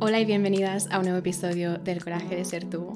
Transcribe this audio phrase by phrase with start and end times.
[0.00, 2.94] Hola y bienvenidas a un nuevo episodio del Coraje de Ser Tú.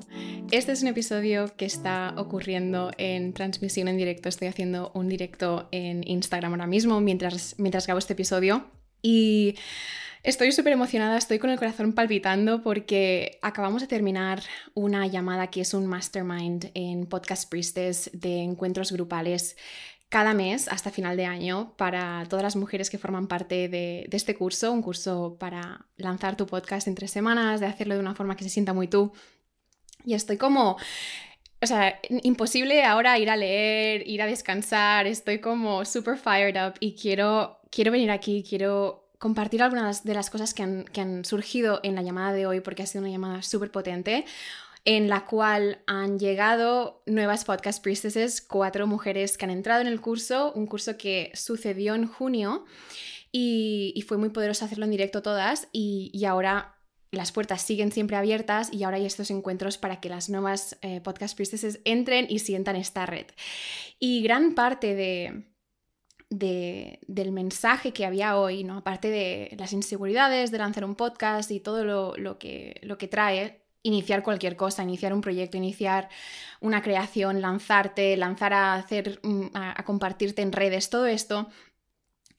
[0.51, 4.29] Este es un episodio que está ocurriendo en transmisión en directo.
[4.29, 8.67] Estoy haciendo un directo en Instagram ahora mismo mientras, mientras grabo este episodio.
[9.01, 9.55] Y
[10.23, 14.43] estoy súper emocionada, estoy con el corazón palpitando porque acabamos de terminar
[14.75, 19.57] una llamada que es un mastermind en Podcast Priestess de encuentros grupales
[20.09, 24.35] cada mes hasta final de año para todas las mujeres que forman parte de, este
[24.35, 28.37] curso, un curso para lanzar tu podcast en tres semanas, de hacerlo de una forma
[28.37, 29.13] que se sienta muy tú.
[30.05, 30.77] Y estoy como
[31.61, 36.75] o sea, imposible ahora ir a leer, ir a descansar, estoy como super fired up
[36.79, 41.25] y quiero, quiero venir aquí, quiero compartir algunas de las cosas que han, que han
[41.25, 44.25] surgido en la llamada de hoy porque ha sido una llamada súper potente
[44.85, 50.01] en la cual han llegado nuevas podcast priestesses, cuatro mujeres que han entrado en el
[50.01, 52.65] curso, un curso que sucedió en junio
[53.33, 56.75] y, fue muy poderoso hacerlo en directo todas y, ahora
[57.11, 61.01] las puertas siguen siempre abiertas y ahora hay estos encuentros para que las nuevas eh,
[61.01, 63.27] podcast priestesses entren y sientan esta red.
[63.99, 65.45] Y gran parte de,
[66.31, 68.79] del mensaje que había hoy, ¿no?
[68.79, 73.63] aparte de las inseguridades de lanzar un podcast y todo lo, que, lo que trae,
[73.83, 76.09] iniciar cualquier cosa, iniciar un proyecto, iniciar
[76.61, 81.49] una creación, lanzarte, lanzar a hacer, mm, a, compartirte en redes, todo esto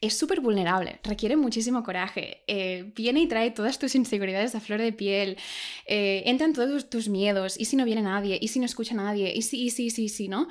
[0.02, 4.80] es súper vulnerable, requiere muchísimo coraje, eh, viene y trae todas tus inseguridades a flor
[4.80, 5.38] de piel,
[5.86, 9.34] eh, entran todos tus miedos, y si no viene nadie, y si no escucha nadie,
[9.36, 10.48] y si, y si, sí, sí, ¿no?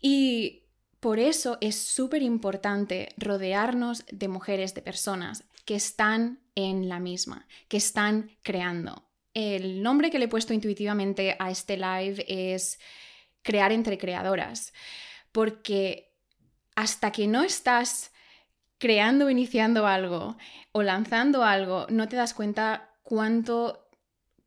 [0.00, 0.64] Y
[1.00, 7.46] por eso es súper importante rodearnos de mujeres, de personas que están en la misma,
[7.68, 12.78] que están creando, el nombre que le he puesto intuitivamente a este live es
[13.42, 14.72] crear entre creadoras,
[15.32, 16.12] porque
[16.74, 18.12] hasta que no estás
[18.82, 20.36] creando iniciando algo
[20.72, 23.88] o lanzando algo, no te das cuenta cuánto,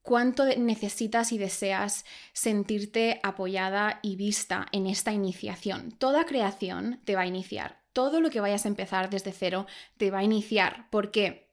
[0.02, 2.04] cuánto necesitas y deseas
[2.34, 5.92] sentirte apoyada y vista en esta iniciación.
[5.94, 7.82] Toda creación te va a iniciar.
[7.94, 10.90] Todo lo que vayas a empezar desde cero te va a iniciar.
[10.90, 11.50] porque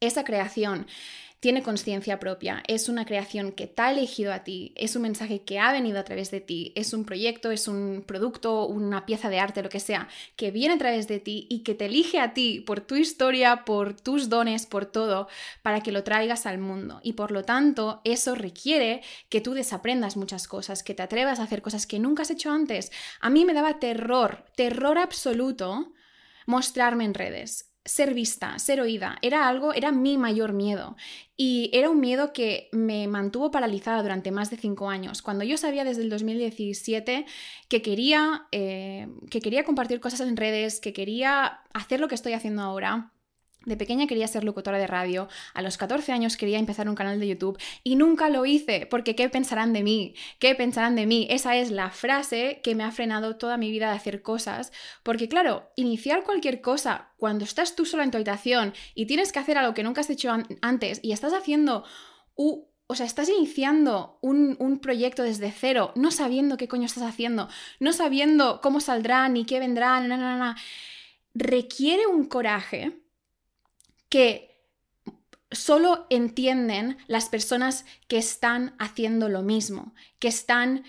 [0.00, 0.86] Esa creación
[1.44, 5.42] tiene conciencia propia, es una creación que te ha elegido a ti, es un mensaje
[5.42, 9.28] que ha venido a través de ti, es un proyecto, es un producto, una pieza
[9.28, 12.18] de arte, lo que sea, que viene a través de ti y que te elige
[12.18, 15.28] a ti por tu historia, por tus dones, por todo,
[15.60, 17.00] para que lo traigas al mundo.
[17.02, 21.42] Y por lo tanto, eso requiere que tú desaprendas muchas cosas, que te atrevas a
[21.42, 22.90] hacer cosas que nunca has hecho antes.
[23.20, 25.92] A mí me daba terror, terror absoluto
[26.46, 30.96] mostrarme en redes ser vista, ser oída, era algo, era mi mayor miedo.
[31.36, 35.20] Y era un miedo que me mantuvo paralizada durante más de cinco años.
[35.20, 37.26] Cuando yo sabía desde el 2017
[37.68, 42.32] que quería, eh, que quería compartir cosas en redes, que quería hacer lo que estoy
[42.32, 43.12] haciendo ahora,
[43.66, 47.20] de pequeña quería ser locutora de radio, a los 14 años quería empezar un canal
[47.20, 50.14] de YouTube y nunca lo hice porque ¿qué pensarán de mí?
[50.38, 51.26] ¿Qué pensarán de mí?
[51.30, 55.28] Esa es la frase que me ha frenado toda mi vida de hacer cosas, porque
[55.28, 59.58] claro, iniciar cualquier cosa cuando estás tú sola en tu habitación y tienes que hacer
[59.58, 61.84] algo que nunca has hecho antes y estás haciendo...
[62.34, 67.48] o sea, estás iniciando un, un, proyecto desde cero, no sabiendo qué coño estás haciendo,
[67.80, 70.56] no sabiendo cómo saldrá ni qué vendrá, na, na, na.
[71.34, 73.03] requiere un coraje
[74.14, 74.60] que
[75.50, 80.84] solo entienden las personas que están haciendo lo mismo, que están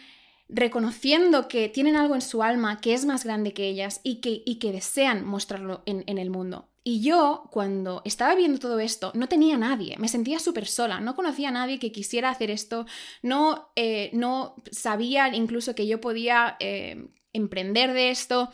[0.48, 4.44] reconociendo que tienen algo en su alma que es más grande que ellas y que,
[4.46, 6.70] y que desean mostrarlo en, el mundo.
[6.84, 11.16] Y yo, cuando estaba viendo todo esto, no tenía nadie, me sentía súper sola, no
[11.16, 12.86] conocía a nadie que quisiera hacer esto,
[13.24, 18.52] no, eh, no sabía incluso que yo podía eh, emprender de esto.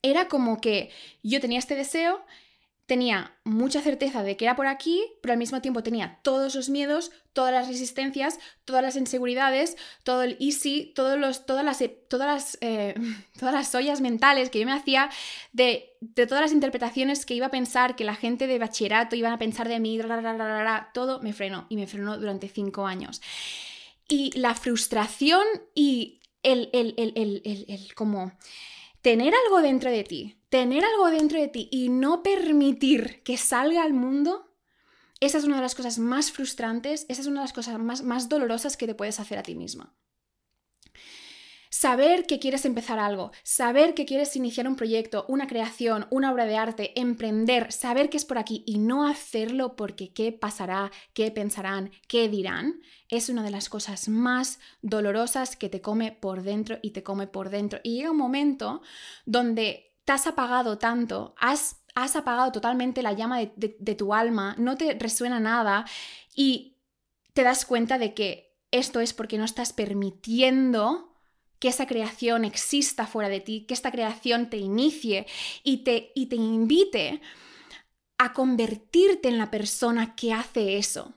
[0.00, 0.88] Era como que
[1.22, 2.24] yo tenía este deseo
[2.92, 6.68] tenía mucha certeza de que era por aquí, pero al mismo tiempo tenía todos los
[6.68, 12.26] miedos, todas las resistencias, todas las inseguridades, todo el easy, todos los, todas, las, todas,
[12.26, 12.94] las, eh,
[13.38, 15.08] todas las ollas mentales que yo me hacía
[15.54, 19.38] de, todas las interpretaciones que iba a pensar, que la gente de bachillerato iba a
[19.38, 19.98] pensar de mí,
[20.92, 23.22] todo me frenó y me frenó durante cinco años.
[24.06, 28.32] Y la frustración y el, el, el, el como
[29.02, 33.82] tener algo dentro de ti, tener algo dentro de ti y no permitir que salga
[33.82, 34.54] al mundo,
[35.20, 38.02] esa es una de las cosas más frustrantes, esa es una de las cosas más,
[38.02, 39.94] más dolorosas que te puedes hacer a ti misma.
[41.74, 46.44] Saber que quieres empezar algo, saber que quieres iniciar un proyecto, una creación, una obra
[46.44, 51.30] de arte, emprender, saber que es por aquí y no hacerlo porque qué pasará, qué
[51.30, 56.78] pensarán, qué dirán, es una de las cosas más dolorosas que te come por dentro
[56.82, 57.80] y te come por dentro.
[57.82, 58.82] Y llega un momento
[59.24, 64.76] donde te has apagado tanto, has, has apagado totalmente la llama de, tu alma, no
[64.76, 65.86] te resuena nada
[66.34, 66.76] y
[67.32, 71.11] te das cuenta de que esto es porque no estás permitiendo
[71.62, 75.28] que esa creación exista fuera de ti, que esta creación te inicie
[75.62, 77.20] y te, y te invite
[78.18, 81.14] a convertirte en la persona que hace eso.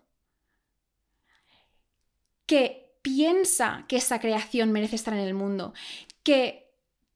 [2.45, 5.73] Que piensa que esa creación merece estar en el mundo,
[6.21, 6.71] que,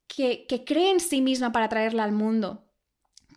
[0.08, 2.64] que, que cree en sí misma para traerla al mundo,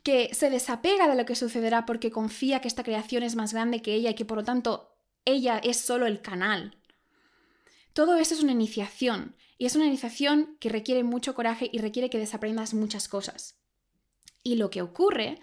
[0.02, 3.82] que se desapega de lo que sucederá porque confía que esta creación es más grande
[3.82, 4.96] que ella y que por lo tanto
[5.26, 6.78] ella es solo el canal.
[7.92, 12.10] Todo eso es una iniciación y es una iniciación que requiere mucho coraje y requiere
[12.10, 13.60] que desaprendas muchas cosas.
[14.42, 15.38] Y lo que ocurre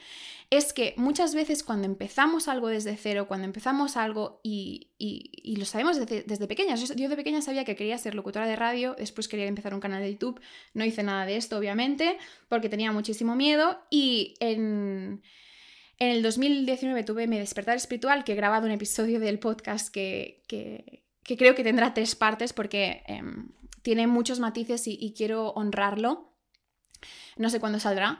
[0.50, 4.89] es que muchas veces cuando empezamos algo desde cero, cuando empezamos algo y,
[5.57, 8.94] lo sabemos desde, desde pequeñas, yo, de pequeña sabía que quería ser locutora de radio,
[9.00, 10.42] después quería empezar un canal de YouTube,
[10.74, 12.18] no hice nada de esto obviamente,
[12.50, 13.80] porque tenía muchísimo miedo.
[13.89, 15.24] Y en...
[15.98, 20.44] En el 2019 tuve mi despertar espiritual, que he grabado un episodio del podcast que,
[21.24, 23.50] creo que tendrá tres partes porque em,
[23.90, 26.32] tiene muchos matices y, quiero honrarlo.
[27.38, 28.20] No sé cuándo saldrá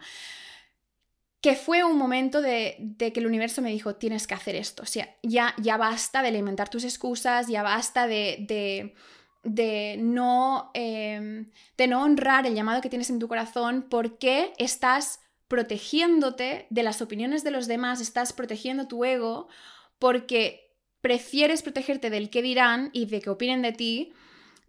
[1.42, 4.81] que fue un momento de, que el universo me dijo, tienes que hacer esto.
[4.81, 8.95] O sea, ya, ya basta de alimentar tus excusas, ya basta de,
[9.44, 15.19] de, no, em, de no honrar el llamado que tienes en tu corazón porque estás
[15.48, 19.50] protegiéndote de las opiniones de los demás, estás protegiendo tu ego
[20.00, 24.13] porque prefieres protegerte del que dirán y de que opinen de ti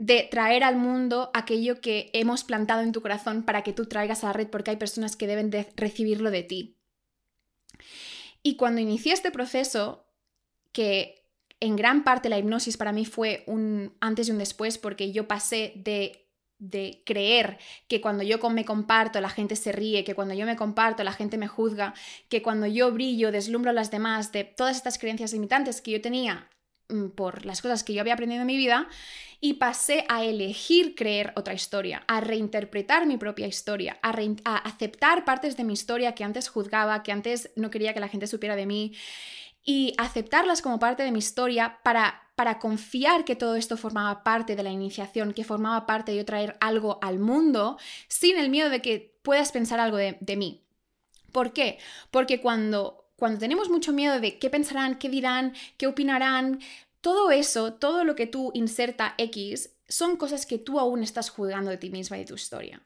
[0.00, 4.24] de traer al mundo aquello que hemos plantado en tu corazón para que tú traigas
[4.24, 6.78] a la red porque hay personas que deben de recibirlo de ti.
[8.42, 10.06] Y cuando inicié este proceso,
[10.72, 11.26] que
[11.60, 15.28] en gran parte la hipnosis para mí fue un antes y un después porque yo
[15.28, 16.26] pasé de
[16.58, 17.58] de creer
[17.88, 21.12] que cuando yo me comparto la gente se ríe, que cuando yo me comparto la
[21.12, 21.94] gente me juzga,
[22.28, 26.02] que cuando yo brillo deslumbro a las demás, de todas estas creencias limitantes que yo
[26.02, 26.50] tenía
[27.14, 28.88] por las cosas que yo había aprendido en mi vida,
[29.40, 34.10] y pasé a elegir creer otra historia, a reinterpretar mi propia historia, a,
[34.58, 38.26] aceptar partes de mi historia que antes juzgaba, que antes no quería que la gente
[38.26, 38.94] supiera de mí
[39.64, 44.56] y aceptarlas como parte de mi historia para, para confiar que todo esto formaba parte
[44.56, 47.78] de la iniciación, que formaba parte de yo traer algo al mundo
[48.08, 50.64] sin el miedo de que puedas pensar algo de, de mí.
[51.32, 51.78] ¿Por qué?
[52.10, 56.58] Porque cuando, cuando tenemos mucho miedo de qué pensarán, qué dirán, qué opinarán,
[57.00, 61.70] todo eso, todo lo que tú inserta X, son cosas que tú aún estás juzgando
[61.70, 62.82] de ti misma y de tu historia.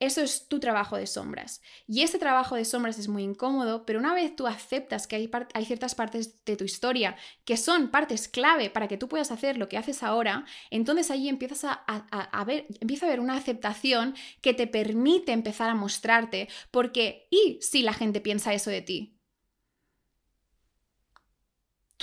[0.00, 1.60] Eso es tu trabajo de sombras.
[1.86, 5.64] Y ese trabajo de sombras es muy incómodo, pero una vez tú aceptas que hay,
[5.64, 9.68] ciertas partes de tu historia que son partes clave para que tú puedas hacer lo
[9.68, 14.54] que haces ahora, entonces ahí empiezas a, a ver, empieza a haber una aceptación que
[14.54, 19.13] te permite empezar a mostrarte, porque ¿y si la gente piensa eso de ti?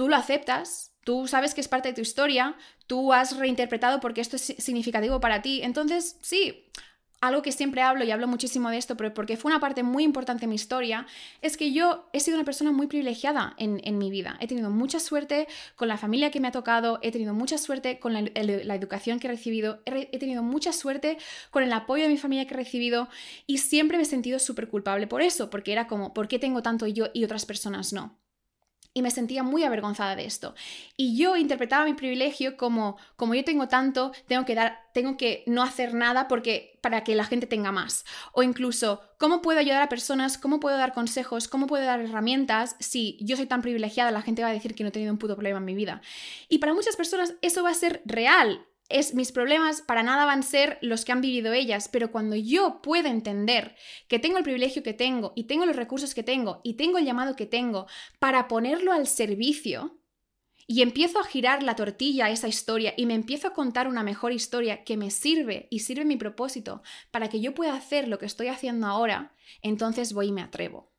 [0.02, 2.56] Tú lo aceptas, Tú sabes que es parte de tu historia,
[2.88, 5.62] tú has reinterpretado porque esto es significativo para ti.
[5.64, 6.66] Entonces, sí,
[7.22, 10.04] algo que siempre hablo y hablo muchísimo de esto, pero porque fue una parte muy
[10.04, 11.06] importante de mi historia,
[11.42, 14.38] es que yo he sido una persona muy privilegiada en, mi vida.
[14.40, 18.00] He tenido mucha suerte con la familia que me ha tocado, he tenido mucha suerte
[18.00, 18.22] con la,
[18.76, 21.18] educación que he recibido, he, he, tenido mucha suerte
[21.50, 23.08] con el apoyo de mi familia que he recibido
[23.48, 26.62] y siempre me he sentido súper culpable por eso, porque era como, ¿por qué tengo
[26.62, 28.21] tanto yo y otras personas no?
[28.94, 30.54] Y me sentía muy avergonzada de esto.
[30.98, 35.44] Y yo interpretaba mi privilegio como, como yo tengo tanto, tengo que dar, tengo que
[35.48, 38.06] no hacer nada porque para que la gente tenga más.
[38.34, 40.38] O incluso, ¿cómo puedo ayudar a personas?
[40.38, 41.48] ¿Cómo puedo dar consejos?
[41.48, 44.12] ¿Cómo puedo dar herramientas si yo soy tan privilegiada?
[44.12, 46.02] La gente va a decir que no he tenido un puto problema en mi vida.
[46.50, 50.40] Y para muchas personas eso va a ser real es mis problemas para nada van
[50.40, 53.76] a ser los que han vivido ellas, pero cuando yo puedo entender
[54.08, 57.06] que tengo el privilegio que tengo y tengo los recursos que tengo y tengo el
[57.06, 57.88] llamado que tengo
[58.20, 59.98] para ponerlo al servicio
[60.68, 64.04] y empiezo a girar la tortilla a esa historia y me empiezo a contar una
[64.04, 66.82] mejor historia que me sirve y sirve mi propósito
[67.12, 70.92] para que yo pueda hacer lo que estoy haciendo ahora, entonces voy y me atrevo.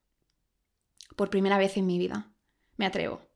[1.16, 2.32] Por primera vez en mi vida,
[2.76, 3.31] me atrevo.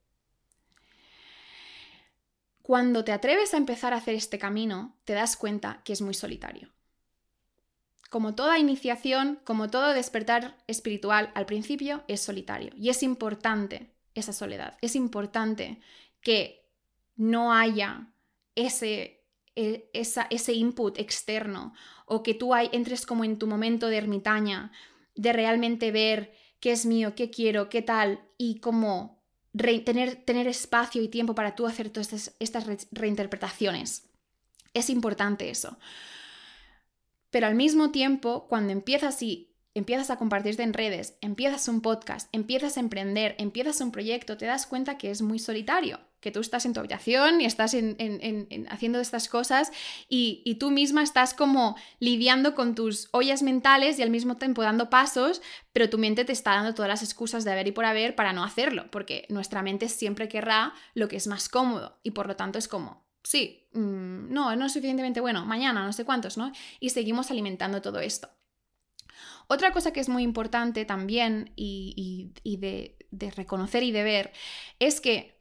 [2.67, 6.15] Cuando te atreves a empezar a hacer este camino, te das cuenta que es muy
[6.15, 6.73] solitario.
[8.11, 12.73] Como toda iniciación, como todo despertar espiritual, al principio es solitario.
[12.77, 14.77] Y es importante esa soledad.
[14.81, 15.79] Es importante
[16.21, 16.69] que
[17.15, 18.09] no haya
[18.57, 19.23] ese,
[19.55, 21.73] e, ese input externo
[22.05, 24.73] o que tú entres como en tu momento de ermitaña,
[25.15, 29.16] de realmente ver qué es mío, qué quiero, qué tal y cómo
[29.57, 34.05] tener, tener, espacio y tiempo para tú hacer todas estas, reinterpretaciones.
[34.75, 35.79] Es importante eso.
[37.31, 42.29] Pero al mismo tiempo, cuando empiezas y empiezas a compartirte en redes, empiezas un podcast,
[42.33, 46.41] empiezas a emprender, empiezas un proyecto, te das cuenta que es muy solitario, que tú
[46.41, 47.77] estás en tu habitación y estás
[48.69, 49.71] haciendo estas cosas
[50.09, 54.91] y, tú misma estás como lidiando con tus ollas mentales y al mismo tiempo dando
[54.91, 55.41] pasos,
[55.73, 58.33] pero tu mente te está dando todas las excusas de haber y por haber para
[58.33, 62.35] no hacerlo, porque nuestra mente siempre querrá lo que es más cómodo y por lo
[62.35, 66.51] tanto es como, sí, mm, no, no es suficientemente bueno, mañana, no sé cuántos, ¿no?
[66.81, 68.31] Y seguimos alimentando todo esto.
[69.47, 72.33] Otra cosa que es muy importante también y,
[73.13, 74.33] de reconocer y de ver
[74.81, 75.36] es que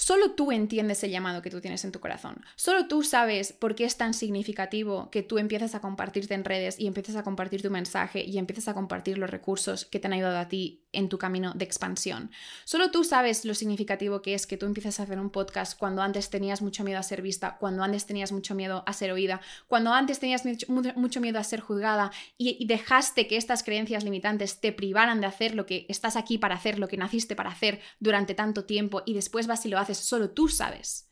[0.00, 2.44] Solo tú entiendes el llamado que tú tienes en tu corazón.
[2.54, 6.78] Solo tú sabes por qué es tan significativo que tú empieces a compartirte en redes
[6.78, 10.12] y empieces a compartir tu mensaje y empieces a compartir los recursos que te han
[10.12, 12.30] ayudado a ti en tu camino de expansión.
[12.64, 16.00] Solo tú sabes lo significativo que es que tú empieces a hacer un podcast cuando
[16.00, 19.40] antes tenías mucho miedo a ser vista, cuando antes tenías mucho miedo a ser oída,
[19.66, 24.60] cuando antes tenías mucho, miedo a ser juzgada y, y dejaste que estas creencias limitantes
[24.60, 27.80] te privaran de hacer lo que estás aquí para hacer, lo que naciste para hacer
[27.98, 31.08] durante tanto tiempo y después vas y lo haces solo tú sabes.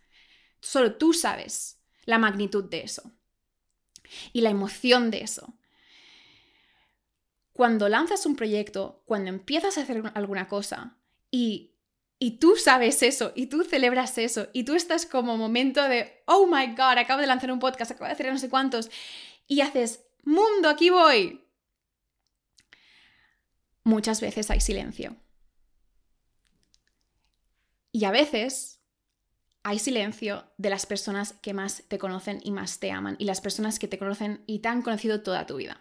[0.61, 3.13] Solo tú sabes la magnitud de eso
[4.33, 5.59] y la emoción de eso.
[7.53, 10.99] Cuando lanzas un proyecto, cuando empiezas a hacer alguna cosa
[11.31, 11.75] y,
[12.19, 16.47] y tú sabes eso y tú celebras eso y tú estás como momento de, oh
[16.47, 18.91] my god, acabo de lanzar un podcast, acabo de hacer no sé cuántos
[19.47, 21.43] y haces, mundo, aquí voy.
[23.85, 25.17] Muchas veces hay silencio.
[27.97, 28.83] Y a veces
[29.63, 33.41] hay silencio de las personas que más te conocen y más te aman y las
[33.41, 35.81] personas que te conocen y te han conocido toda tu vida.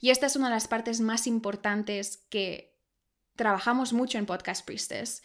[0.00, 2.78] Y esta es una de las partes más importantes que
[3.36, 5.22] trabajamos mucho en Podcast Priestess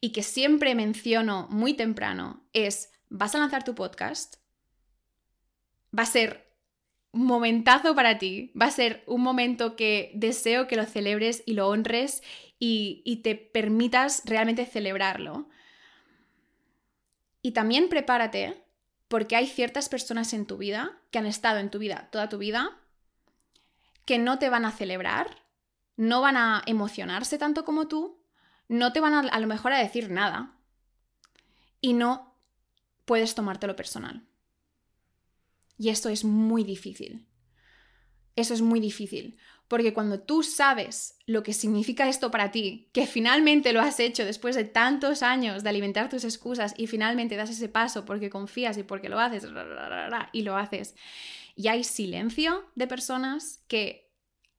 [0.00, 4.36] y que siempre menciono muy temprano es, vas a lanzar tu podcast,
[5.92, 6.49] va a ser
[7.12, 11.68] momentazo para ti, va a ser un momento que deseo que lo celebres y lo
[11.68, 12.22] honres
[12.58, 15.48] y, y te permitas realmente celebrarlo
[17.42, 18.62] y también prepárate
[19.08, 22.38] porque hay ciertas personas en tu vida que han estado en tu vida toda tu
[22.38, 22.80] vida
[24.04, 25.36] que no te van a celebrar,
[25.96, 28.20] no van a emocionarse tanto como tú,
[28.66, 30.56] no te van a, a lo mejor a decir nada
[31.80, 32.34] y no
[33.04, 34.26] puedes tomártelo personal.
[35.80, 37.26] Y esto es muy difícil.
[38.36, 43.06] Eso es muy difícil, porque cuando tú sabes lo que significa esto para ti, que
[43.06, 47.48] finalmente lo has hecho después de tantos años de alimentar tus excusas y finalmente das
[47.48, 49.46] ese paso porque confías y porque lo haces
[50.32, 50.96] y lo haces,
[51.56, 54.12] y hay silencio de personas que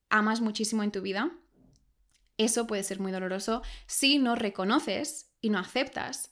[0.10, 1.32] amas muchísimo en tu vida,
[2.38, 6.31] eso puede ser muy doloroso si no reconoces y no aceptas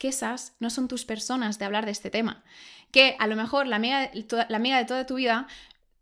[0.00, 2.42] que esas no son tus personas de hablar de este tema.
[2.90, 5.46] Que a lo mejor la amiga, de toda tu vida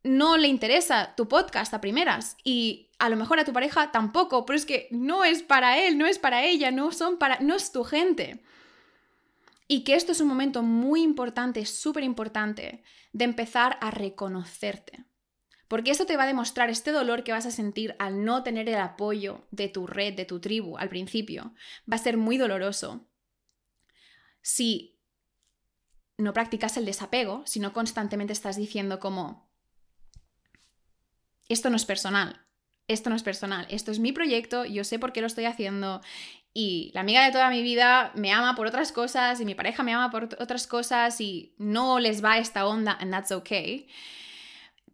[0.05, 4.47] no le interesa tu podcast a primeras y a lo mejor a tu pareja tampoco,
[4.47, 7.57] pero es que no es para él, no es para ella, no son para no
[7.57, 8.41] es tu gente.
[9.67, 15.07] Y que esto es un momento muy importante, súper importante, de empezar a reconocerte.
[15.67, 18.69] Porque eso te va a demostrar este dolor que vas a sentir al no tener
[18.69, 21.53] el apoyo de tu red, de tu tribu al principio.
[21.91, 23.09] Va a ser muy doloroso.
[24.43, 24.99] Si
[26.17, 29.49] no practicas el desapego, si no constantemente estás diciendo como,
[31.49, 32.45] esto no es personal,
[32.89, 36.01] esto no es personal, esto es mi proyecto, yo sé por qué lo estoy haciendo
[36.55, 39.83] y la amiga de toda mi vida me ama por otras cosas y mi pareja
[39.83, 43.89] me ama por otras cosas y no les va esta onda and that's okay.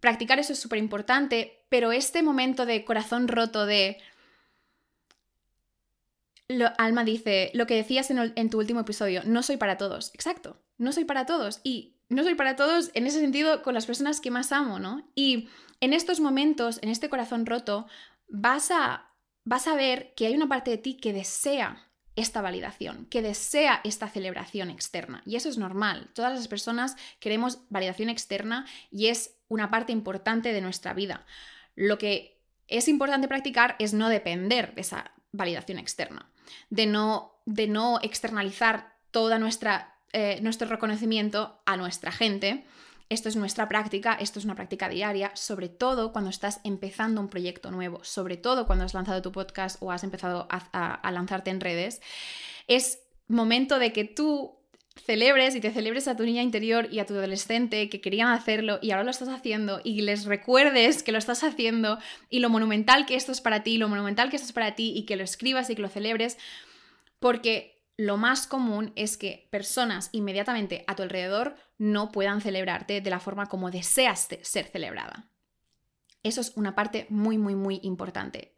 [0.01, 3.99] Practicar eso es súper importante, pero este momento de corazón roto de...
[6.79, 10.11] Alma dice, lo que decías en, en tu último episodio, no soy para todos.
[10.15, 11.61] Exacto, no soy para todos.
[11.65, 15.09] Y no soy para todos en ese sentido con las personas que más amo, ¿no?
[15.15, 15.49] Y
[15.81, 17.87] en estos momentos, en este corazón roto,
[18.29, 19.11] vas a,
[19.45, 23.81] vas a ver que hay una parte de ti que desea esta validación, que desea
[23.83, 25.23] esta celebración externa.
[25.27, 26.11] Y eso es normal.
[26.15, 31.27] Todas las personas queremos validación externa y es una parte importante de nuestra vida.
[31.75, 36.31] Lo que es importante practicar es no depender de esa validación externa,
[36.71, 38.95] de no, de no externalizar
[39.39, 42.65] nuestra, eh, nuestro reconocimiento a nuestra gente
[43.11, 47.29] esto es nuestra práctica, esto es una práctica diaria, sobre todo cuando estás empezando un
[47.29, 51.61] proyecto nuevo, sobre todo cuando has lanzado tu podcast o has empezado a, lanzarte en
[51.61, 52.01] redes.
[52.67, 54.59] Es momento de que tú
[54.97, 58.79] celebres y te celebres a tu niña interior y a tu adolescente que querían hacerlo
[58.81, 61.99] y ahora lo estás haciendo y les recuerdes que lo estás haciendo
[62.31, 64.93] y lo monumental que esto es para ti, lo monumental que esto es para ti
[64.97, 66.39] y que lo escribas y que lo celebres,
[67.19, 73.11] porque lo más común es que personas inmediatamente a tu alrededor no puedan celebrarte de
[73.11, 75.29] la forma como deseas ser celebrada.
[76.23, 78.55] Eso es una parte muy, muy, muy importante.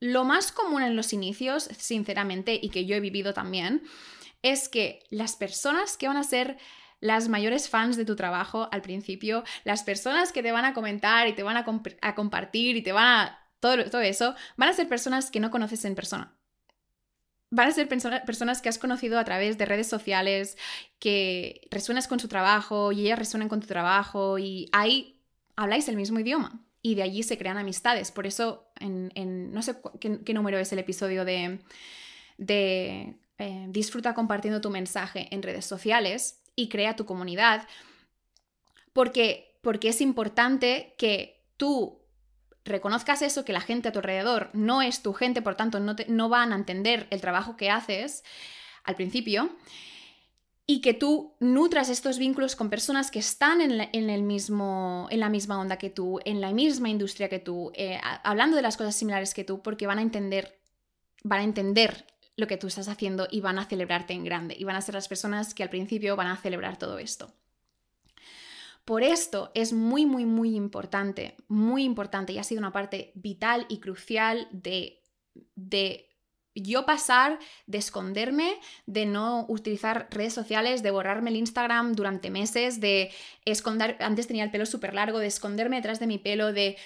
[0.00, 3.82] Lo más común en los inicios, sinceramente, y que yo he vivido también,
[4.42, 6.58] es que las personas que van a ser
[7.00, 11.26] las mayores fans de tu trabajo al principio, las personas que te van a comentar
[11.26, 13.38] y te van a, compartir y te van a...
[13.60, 16.36] Todo, todo eso, van a ser personas que no conoces en persona
[17.52, 20.56] van a ser personas que has conocido a través de redes sociales,
[20.98, 25.20] que resuenas con su trabajo y ellas resuenan con tu trabajo y ahí
[25.54, 28.10] habláis el mismo idioma y de allí se crean amistades.
[28.10, 31.60] Por eso, en, no sé qué, número es el episodio de,
[32.38, 37.66] de eh, disfruta compartiendo tu mensaje en redes sociales y crea tu comunidad,
[38.92, 42.00] porque, porque es importante que tú
[42.64, 45.96] reconozcas eso, que la gente a tu alrededor no es tu gente, por tanto no,
[46.08, 48.22] no van a entender el trabajo que haces
[48.84, 49.50] al principio,
[50.66, 55.20] y que tú nutras estos vínculos con personas que están en la, el mismo, en
[55.20, 58.76] la misma onda que tú, en la misma industria que tú, eh, hablando de las
[58.76, 60.60] cosas similares que tú, porque van a entender,
[61.24, 64.64] van a entender lo que tú estás haciendo y van a celebrarte en grande, y
[64.64, 67.32] van a ser las personas que al principio van a celebrar todo esto.
[68.84, 73.64] Por esto es muy, muy, muy importante, muy importante y ha sido una parte vital
[73.68, 75.00] y crucial de,
[75.54, 76.12] de
[76.54, 82.80] yo pasar de esconderme, de no utilizar redes sociales, de borrarme el Instagram durante meses,
[82.80, 83.10] de
[83.44, 86.76] esconder, antes tenía el pelo súper largo, de esconderme detrás de mi pelo, de,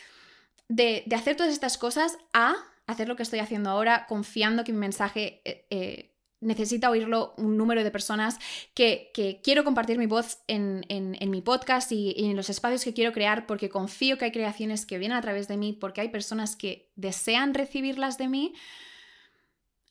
[0.68, 2.54] de, hacer todas estas cosas, a
[2.86, 7.56] hacer lo que estoy haciendo ahora, confiando que mi mensaje eh, eh, necesita oírlo un
[7.56, 8.38] número de personas
[8.74, 9.10] que,
[9.42, 10.84] quiero compartir mi voz en,
[11.30, 14.98] mi podcast y, en los espacios que quiero crear porque confío que hay creaciones que
[14.98, 18.54] vienen a través de mí, porque hay personas que desean recibirlas de mí,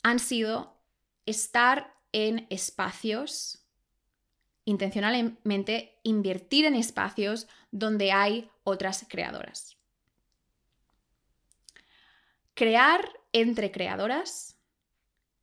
[0.04, 0.78] han sido
[1.26, 3.66] estar en espacios,
[4.64, 9.78] intencionalmente invertir en espacios donde hay otras creadoras.
[12.56, 14.58] Crear entre creadoras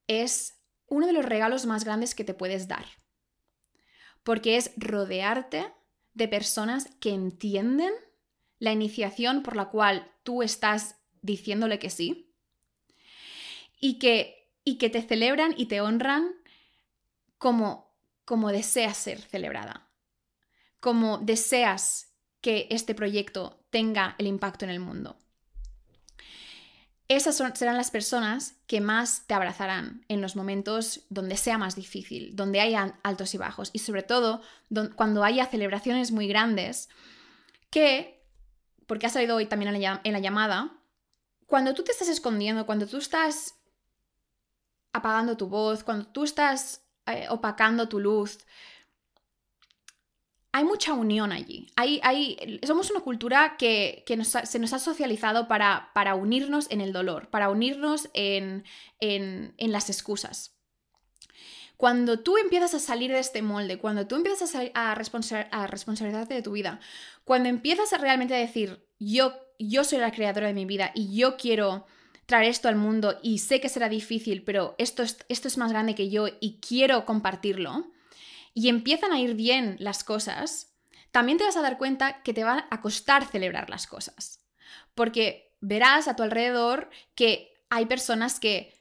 [0.07, 2.86] es uno de los regalos más grandes que te puedes dar.
[4.23, 5.71] Porque es rodearte
[6.15, 7.93] de personas que entienden
[8.58, 12.32] la iniciación por la cual tú estás diciéndole que sí
[13.78, 16.34] y que, y que te celebran y te honran
[17.36, 19.91] como, como deseas ser celebrada,
[20.80, 25.19] como deseas que este proyecto tenga el impacto en el mundo
[27.14, 32.36] esas serán las personas que más te abrazarán en los momentos donde sea más difícil,
[32.36, 33.70] donde haya altos y bajos.
[33.72, 34.42] Y sobre todo
[34.96, 36.88] cuando haya celebraciones muy grandes
[37.70, 38.25] que,
[38.86, 40.78] porque ha salido hoy también en la, llamada,
[41.46, 43.56] cuando tú te estás escondiendo, cuando tú estás
[44.92, 48.38] apagando tu voz, cuando tú estás eh, opacando tu luz,
[50.52, 51.67] hay mucha unión allí.
[51.76, 54.04] Hay, somos una cultura que,
[54.45, 58.65] se nos ha socializado para, unirnos en el dolor, para unirnos en,
[59.58, 60.54] las excusas.
[61.78, 66.34] Cuando tú empiezas a salir de este molde, cuando tú empiezas a, a, a responsabilizarte
[66.34, 66.78] de tu vida,
[67.25, 69.32] cuando empiezas a realmente decir, yo,
[69.84, 71.86] soy la creadora de mi vida y yo quiero
[72.26, 76.08] traer esto al mundo y sé que será difícil, pero esto es más grande que
[76.10, 77.91] yo y quiero compartirlo,
[78.54, 80.75] y empiezan a ir bien las cosas,
[81.10, 84.41] también te vas a dar cuenta que te va a costar celebrar las cosas.
[84.95, 88.75] Porque verás a tu alrededor que hay personas que,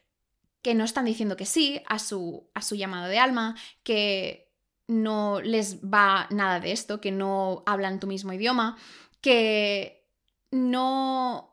[0.62, 4.50] que no están diciendo que sí a su, a su llamado de alma, que
[4.88, 8.76] no les va nada de esto, que no hablan tu mismo idioma,
[9.20, 10.06] que
[10.50, 11.52] no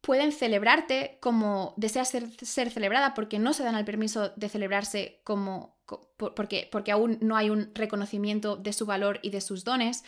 [0.00, 5.20] pueden celebrarte como deseas ser, ser, celebrada porque no se dan el permiso de celebrarse
[5.24, 5.79] como
[6.16, 10.04] porque, porque aún no hay un reconocimiento de su valor y de sus dones.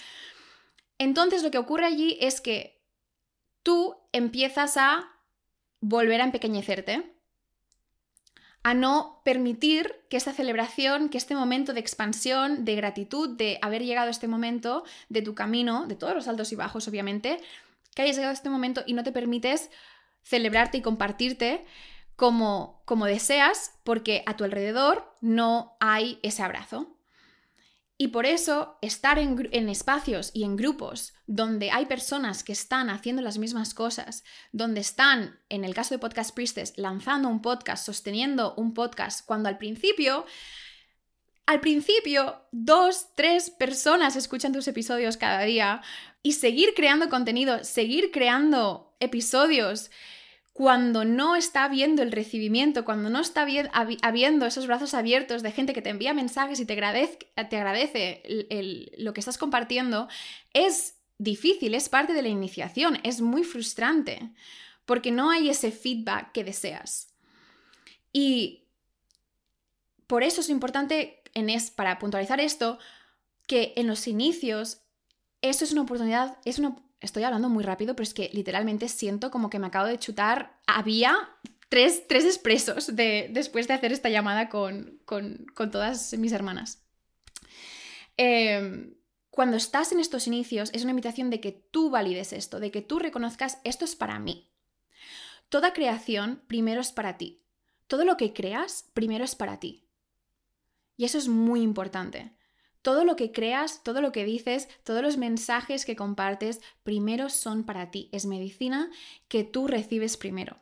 [0.99, 2.83] Entonces lo que ocurre allí es que
[3.63, 5.09] tú empiezas a
[5.81, 7.13] volver a empequeñecerte,
[8.63, 13.83] a no permitir que esta celebración, que este momento de expansión, de gratitud, de haber
[13.85, 17.41] llegado a este momento de tu camino, de todos los altos y bajos obviamente,
[17.95, 19.71] que hayas llegado a este momento y no te permites
[20.23, 21.65] celebrarte y compartirte
[22.23, 26.97] como, como deseas porque a tu alrededor no hay ese abrazo.
[27.99, 32.91] Y por eso estar en, en, espacios y en grupos donde hay personas que están
[32.91, 37.85] haciendo las mismas cosas, donde están, en el caso de Podcast Priestess, lanzando un podcast,
[37.85, 40.25] sosteniendo un podcast, cuando al principio,
[41.45, 45.83] al principio, dos, tres personas escuchan tus episodios cada día
[46.23, 49.91] y seguir creando contenido, seguir creando episodios
[50.53, 53.47] cuando no está habiendo el recibimiento, cuando no está
[54.03, 58.23] habiendo esos brazos abiertos de gente que te envía mensajes y te agradece,
[58.99, 60.09] lo que estás compartiendo,
[60.53, 64.31] es difícil, es parte de la iniciación, es muy frustrante,
[64.85, 67.15] porque no hay ese feedback que deseas.
[68.13, 68.65] Y
[70.07, 71.23] por eso es importante,
[71.77, 72.79] para puntualizar esto,
[73.47, 74.83] que en los inicios,
[75.41, 79.31] esto es una oportunidad, es una, estoy hablando muy rápido, pero es que literalmente siento
[79.31, 81.17] como que me acabo de chutar, había
[81.69, 86.85] tres, tres expresos de, después de hacer esta llamada con, con, con todas mis hermanas.
[88.17, 88.95] Eh,
[89.33, 92.83] cuando estás en estos inicios, es una invitación de que tú valides esto, de que
[92.83, 94.51] tú reconozcas esto es para mí.
[95.49, 97.43] Toda creación primero es para ti.
[97.87, 99.89] Todo lo que creas primero es para ti.
[100.99, 102.37] Y eso es muy importante.
[102.83, 107.65] Todo lo que creas, todo lo que dices, todos los mensajes que compartes, primero son
[107.65, 108.09] para ti.
[108.13, 108.91] Es medicina
[109.29, 110.59] que tú recibes primero.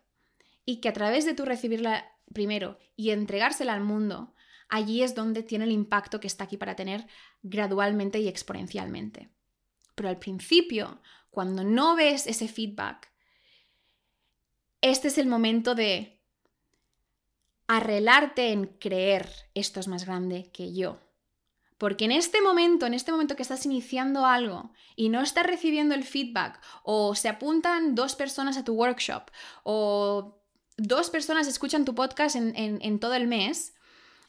[0.65, 4.35] Y que a través de tú recibirla primero y entregársela al mundo,
[4.69, 7.07] allí es donde tiene el impacto que está aquí para tener
[7.43, 9.31] gradualmente y exponencialmente.
[9.95, 13.11] Pero al principio, cuando no ves ese feedback,
[14.81, 16.21] este es el momento de
[17.67, 20.99] arreglarte en creer esto es más grande que yo.
[21.81, 25.95] Porque en este momento, en este momento que estás iniciando algo y no estás recibiendo
[25.95, 29.31] el feedback, o se apuntan dos personas a tu workshop,
[29.63, 30.43] o
[30.77, 33.73] dos personas escuchan tu podcast en, todo el mes,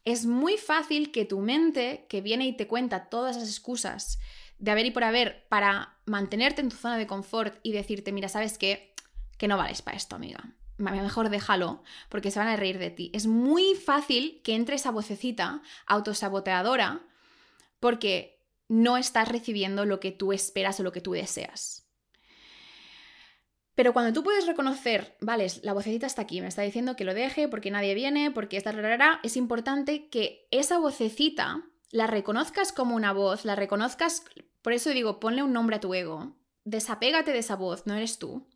[0.06, 4.18] es muy fácil que tu mente, que viene y te cuenta todas esas excusas
[4.58, 8.30] de haber y por haber para mantenerte en tu zona de confort y decirte, mira,
[8.30, 8.94] ¿sabes qué?
[9.38, 10.42] Que no vales para esto, amiga.
[10.78, 13.12] Mejor déjalo, porque se van a reír de ti.
[13.14, 17.02] Es muy fácil que entre esa vocecita autosaboteadora
[17.82, 18.40] porque
[18.70, 21.90] no estás recibiendo lo que tú esperas o lo que tú deseas.
[23.76, 27.14] Pero cuando tú puedes reconocer, vale, la vocecita está aquí, me está diciendo que lo
[27.14, 32.96] deje porque nadie viene, porque está rara, es importante que esa vocecita la reconozcas como
[32.96, 34.24] una voz, la reconozcas,
[34.62, 38.20] por eso digo, ponle un nombre a tu ego, desapégate de esa voz, no eres
[38.20, 38.48] tú.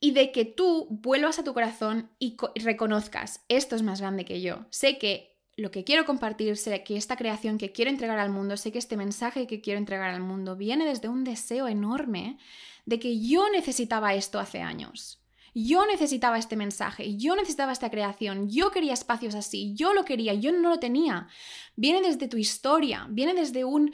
[0.00, 4.24] Y de que tú vuelvas a tu corazón y, y reconozcas, esto es más grande
[4.24, 4.66] que yo.
[4.70, 8.56] Sé que lo que quiero compartir, sé que esta creación que quiero entregar al mundo,
[8.56, 12.38] sé que este mensaje que quiero entregar al mundo viene desde un deseo enorme
[12.86, 15.20] de que yo necesitaba esto hace años.
[15.54, 20.32] Yo necesitaba este mensaje, yo necesitaba esta creación, yo quería espacios así, yo lo quería,
[20.32, 21.28] yo no lo tenía.
[21.76, 23.92] Viene desde tu historia, viene desde un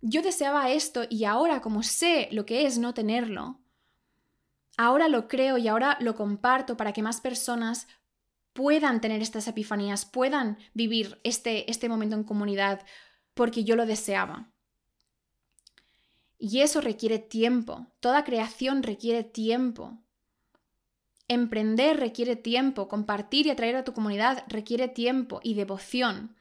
[0.00, 3.60] yo deseaba esto y ahora como sé lo que es no tenerlo,
[4.76, 7.86] ahora lo creo y ahora lo comparto para que más personas
[8.52, 12.84] puedan tener estas epifanías, puedan vivir este, este momento en comunidad
[13.34, 14.50] porque yo lo deseaba.
[16.38, 17.86] Y eso requiere tiempo.
[18.00, 19.98] Toda creación requiere tiempo.
[21.28, 22.88] Emprender requiere tiempo.
[22.88, 26.36] Compartir y atraer a tu comunidad requiere tiempo y devoción.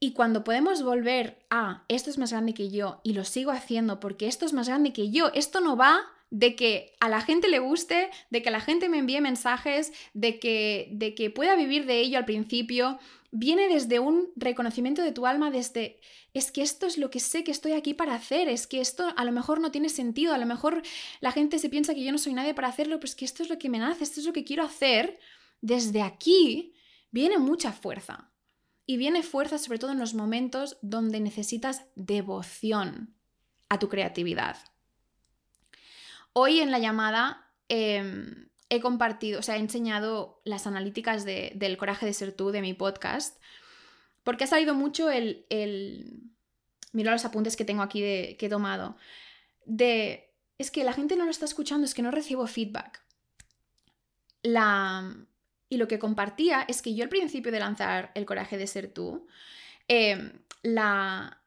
[0.00, 4.00] Y cuando podemos volver a esto es más grande que yo y lo sigo haciendo
[4.00, 6.00] porque esto es más grande que yo, esto no va
[6.32, 10.38] de que a la gente le guste, de que la gente me envíe mensajes, de
[10.38, 12.98] que, de que pueda vivir de ello al principio,
[13.30, 16.00] viene desde un reconocimiento de tu alma, desde
[16.32, 19.12] es que esto es lo que sé que estoy aquí para hacer, es que esto
[19.14, 20.80] a lo mejor no tiene sentido, a lo mejor
[21.20, 23.42] la gente se piensa que yo no soy nadie para hacerlo, pero es que esto
[23.42, 25.20] es lo que me nace, esto es lo que quiero hacer,
[25.60, 26.72] desde aquí
[27.10, 28.32] viene mucha fuerza.
[28.86, 33.14] Y viene fuerza sobre todo en los momentos donde necesitas devoción
[33.68, 34.56] a tu creatividad.
[36.32, 42.06] Hoy en la llamada em, he compartido, o sea, he enseñado las analíticas del coraje
[42.06, 43.36] de ser tú de mi podcast
[44.22, 46.30] porque ha salido mucho el, el...
[46.92, 48.96] Mira los apuntes que tengo aquí de, que he tomado.
[49.64, 50.30] De...
[50.58, 53.02] Es que la gente no lo está escuchando, es que no recibo feedback.
[54.42, 55.16] La...
[55.68, 58.92] Y lo que compartía es que yo al principio de lanzar El coraje de ser
[58.92, 59.26] tú,
[59.88, 61.42] em, la...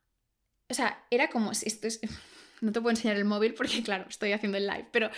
[0.70, 1.52] O sea, era como...
[1.52, 2.02] Esto es...
[2.66, 5.10] No te puedo enseñar el móvil porque, claro, estoy haciendo el live, pero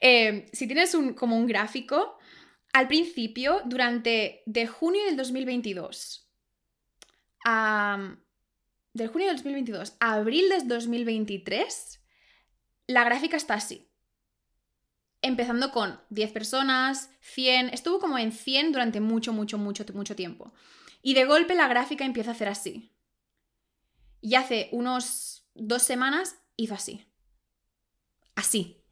[0.00, 2.18] em, si tienes un, como un gráfico,
[2.72, 6.24] al principio, durante de junio del 2022
[8.92, 12.00] del junio del 2022 a abril del 2023,
[12.88, 13.88] la gráfica está así.
[15.22, 20.52] Empezando con 10 personas, 100, estuvo como en 100 durante mucho, mucho, mucho, mucho tiempo.
[21.02, 22.92] Y de golpe la gráfica empieza a hacer así.
[24.20, 27.06] Y hace unos dos semanas hizo así.
[28.34, 28.82] Así.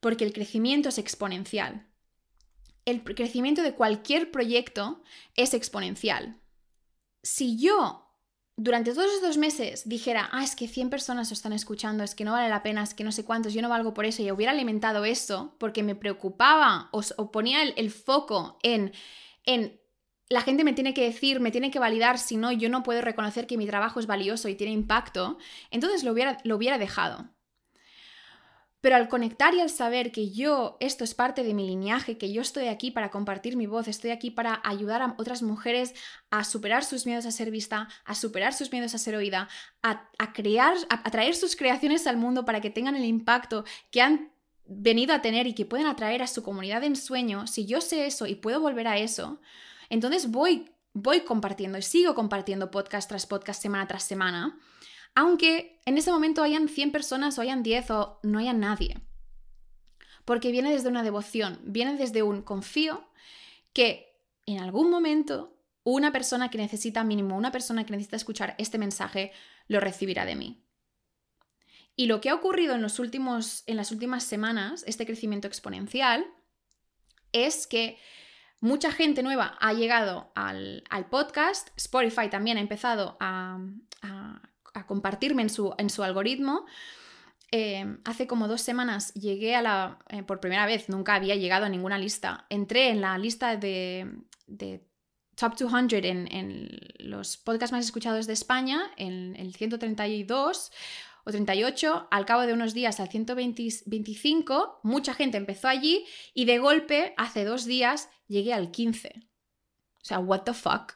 [0.00, 1.86] Porque el crecimiento es exponencial.
[2.84, 5.02] El crecimiento de cualquier proyecto
[5.34, 6.40] es exponencial
[7.22, 8.04] si yo
[8.56, 12.32] durante todos estos meses dijera, ah, es que 100 personas están escuchando, es que no
[12.32, 14.52] vale la pena, es que no sé cuántos, yo no valgo por eso, y hubiera
[14.52, 18.92] alimentado eso porque me preocupaba o, ponía el, foco en,
[19.44, 19.77] en
[20.28, 23.00] la gente me tiene que decir, me tiene que validar, si no, yo no puedo
[23.00, 25.38] reconocer que mi trabajo es valioso y tiene impacto,
[25.70, 27.30] entonces lo hubiera, lo hubiera dejado.
[28.80, 32.32] Pero al conectar y al saber que yo, esto es parte de mi linaje, que
[32.32, 35.94] yo estoy aquí para compartir mi voz, estoy aquí para ayudar a otras mujeres
[36.30, 39.48] a superar sus miedos a ser vista, a superar sus miedos a ser oída,
[39.82, 44.30] a, crear, a, traer sus creaciones al mundo para que tengan el impacto que han
[44.64, 48.06] venido a tener y que pueden atraer a su comunidad en sueño, si yo sé
[48.06, 49.40] eso y puedo volver a eso,
[49.90, 54.58] entonces voy, voy compartiendo y sigo compartiendo podcast tras podcast, semana tras semana
[55.18, 59.00] aunque en ese momento hayan 100 personas o hayan 10 o no haya nadie.
[60.24, 63.10] Porque viene desde una devoción, viene desde un confío
[63.72, 68.78] que en algún momento una persona que necesita mínimo, una persona que necesita escuchar este
[68.78, 69.32] mensaje,
[69.66, 70.62] lo recibirá de mí.
[71.96, 76.24] Y lo que ha ocurrido en, los últimos, en las últimas semanas, este crecimiento exponencial,
[77.32, 77.98] es que
[78.60, 83.58] mucha gente nueva ha llegado al, podcast, Spotify también ha empezado a
[84.78, 86.66] a compartirme en su, en su algoritmo.
[87.50, 91.64] Eh, hace como dos semanas llegué a la, eh, por primera vez, nunca había llegado
[91.64, 94.06] a ninguna lista, entré en la lista de,
[95.34, 96.68] Top 200 en, en,
[96.98, 100.72] los podcasts más escuchados de España, en el 132
[101.28, 106.58] o 38, al cabo de unos días al 125, mucha gente empezó allí y de
[106.58, 109.12] golpe, hace dos días, llegué al 15.
[109.14, 110.94] O sea, what the fuck.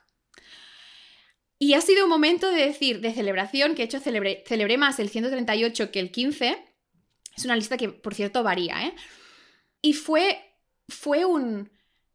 [1.59, 4.99] Y ha sido un momento de decir, de celebración, que he hecho celebré, celebré más
[5.01, 6.57] el 138 que el 15.
[7.37, 8.95] Es una lista que, por cierto, varía, ¿eh?
[9.83, 10.57] Y fue,
[10.88, 11.71] fue un...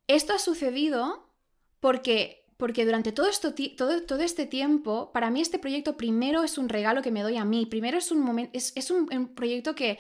[0.08, 1.32] Esto ha sucedido
[1.80, 6.58] porque, porque durante todo, esto, todo, todo este tiempo, para mí este proyecto primero es
[6.58, 7.66] un regalo que me doy a mí.
[7.66, 10.00] Primero es un, es, es un proyecto que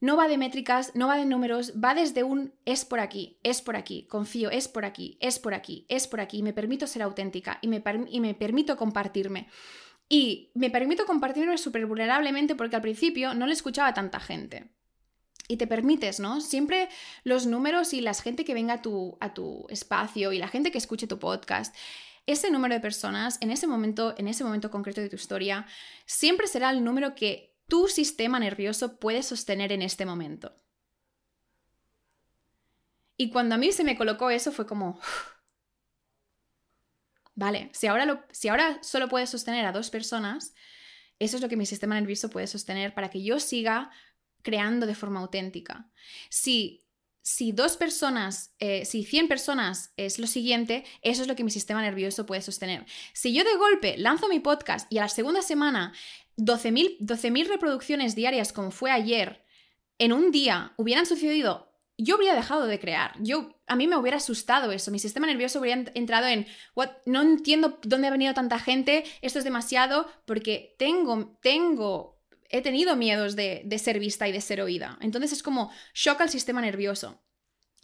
[0.00, 3.60] no va de métricas, no va de números, va desde un es por aquí, es
[3.60, 7.02] por aquí, confío, es por aquí, es por aquí, es por aquí, me permito ser
[7.02, 9.48] auténtica y me, y me permito compartirme.
[10.08, 14.70] Y me permito compartirme súper vulnerablemente porque al principio no le escuchaba a tanta gente.
[15.50, 16.40] Y te permites, ¿no?
[16.40, 16.88] Siempre
[17.24, 20.70] los números y la gente que venga a tu, a tu espacio y la gente
[20.70, 21.74] que escuche tu podcast
[22.26, 25.66] ese número de personas en ese momento, en ese momento concreto de tu historia,
[26.06, 30.54] siempre será el número que tu sistema nervioso puede sostener en este momento.
[33.16, 34.98] Y cuando a mí se me colocó eso fue como,
[37.34, 40.54] vale, si ahora, si ahora solo puede sostener a dos personas,
[41.18, 43.90] eso es lo que mi sistema nervioso puede sostener para que yo siga
[44.42, 45.90] creando de forma auténtica.
[46.28, 46.86] Si,
[47.22, 51.50] si dos personas, eh, si 100 personas es lo siguiente, eso es lo que mi
[51.50, 52.86] sistema nervioso puede sostener.
[53.12, 55.92] Si yo de golpe lanzo mi podcast y a la segunda semana
[56.36, 59.44] 12.000 reproducciones diarias como fue ayer,
[59.98, 61.70] en un día hubieran sucedido,
[62.02, 63.12] yo habría dejado de crear.
[63.20, 64.90] Yo, a mí me hubiera asustado eso.
[64.90, 66.90] Mi sistema nervioso habría entrado en, What?
[67.06, 72.19] no entiendo dónde ha venido tanta gente, esto es demasiado, porque tengo, tengo,
[72.50, 74.98] he tenido miedos de, ser vista y de ser oída.
[75.00, 77.22] Entonces es como shock al sistema nervioso.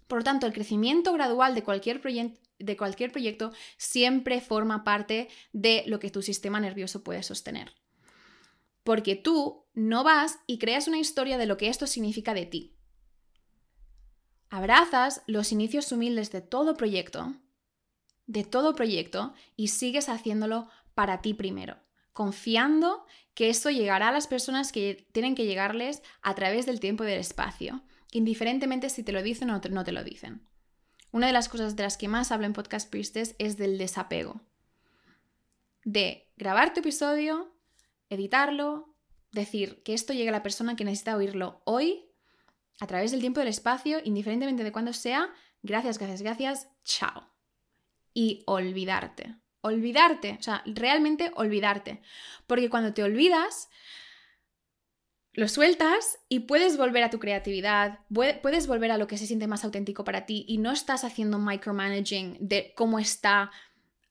[0.07, 5.85] Por lo tanto, el crecimiento gradual de cualquier, de cualquier proyecto siempre forma parte de
[5.87, 7.73] lo que tu sistema nervioso puede sostener
[8.87, 12.77] porque tú no vas y creas una historia de lo que esto significa de ti.
[14.49, 17.35] Abrazas los inicios humildes de todo proyecto,
[18.27, 21.79] de todo proyecto, y sigues haciéndolo para ti primero,
[22.17, 27.05] confiando que esto llegará a las personas que tienen que llegarles a través del tiempo
[27.05, 30.41] y del espacio, indiferentemente si te lo dicen o no te lo dicen.
[31.13, 34.41] Una de las cosas de las que más hablo en Podcast Priestess es del desapego.
[35.85, 37.55] De grabar tu episodio,
[38.09, 38.95] editarlo,
[39.31, 42.07] decir que esto llegue a la persona que necesita oírlo hoy,
[42.81, 45.29] a través del tiempo y del espacio, indiferentemente de cuándo sea,
[45.63, 47.31] gracias, gracias, gracias, chao.
[48.15, 49.37] Y olvidarte.
[49.67, 52.01] Olvidarte, o sea, realmente olvidarte.
[52.47, 53.69] Porque cuando te olvidas,
[55.33, 58.01] lo sueltas y puedes volver a tu creatividad,
[58.43, 61.39] puedes volver a lo que se siente más auténtico para ti y no estás haciendo
[61.39, 63.51] micromanaging de cómo está,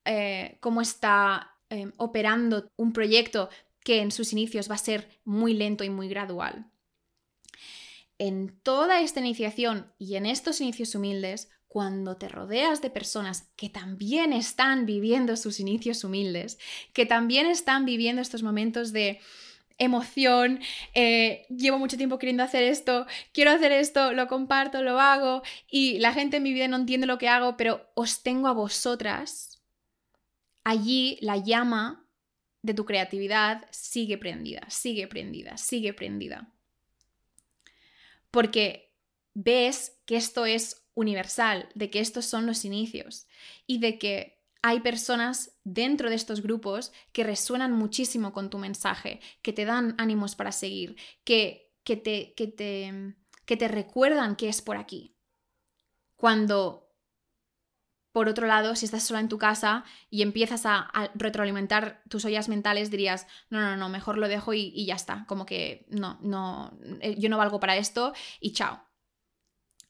[0.06, 3.50] eh, cómo está eh, operando un proyecto
[3.84, 6.70] que en sus inicios va a ser muy lento y muy gradual.
[8.18, 13.68] En toda esta iniciación y en estos inicios humildes, cuando te rodeas de personas que
[13.68, 16.58] también están viviendo sus inicios humildes,
[16.94, 19.20] que también están viviendo estos momentos de
[19.78, 20.62] emoción,
[20.94, 26.00] eh, llevo mucho tiempo queriendo hacer esto, quiero hacer esto, lo comparto, lo hago y
[26.00, 29.62] la gente en mi vida no entiende lo que hago, pero os tengo a vosotras,
[30.64, 32.08] allí la llama
[32.62, 36.54] de tu creatividad sigue prendida, sigue prendida, sigue prendida.
[38.32, 38.85] Porque
[39.36, 43.28] ves que esto es universal, de que estos son los inicios
[43.68, 49.20] y de que hay personas dentro de estos grupos que resuenan muchísimo con tu mensaje,
[49.44, 54.50] que te dan ánimos para seguir, que, que, te, que, te, que te recuerdan que
[54.50, 55.16] es por aquí.
[56.16, 56.86] Cuando
[58.16, 62.48] por otro lado, si estás sola en tu casa y empiezas a, retroalimentar tus ollas
[62.48, 65.26] mentales, dirías, no, no, no, mejor lo dejo y, ya está.
[65.28, 66.72] Como que no, no,
[67.02, 68.85] eh, yo no valgo para esto y chao.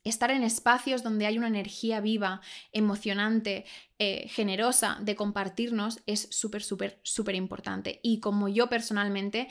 [0.08, 2.40] Estar en espacios donde hay una energía viva,
[2.72, 3.64] emocionante,
[3.98, 8.00] eh, generosa de compartirnos es súper, súper, súper importante.
[8.02, 9.48] Y como yo personalmente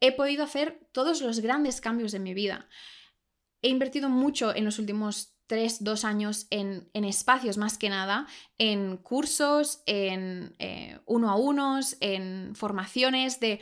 [0.00, 2.68] he podido hacer todos los grandes cambios en mi vida.
[3.62, 8.26] He invertido mucho en los últimos tres, dos años en, espacios más que nada,
[8.58, 13.60] en cursos, en eh, uno a unos, en formaciones, de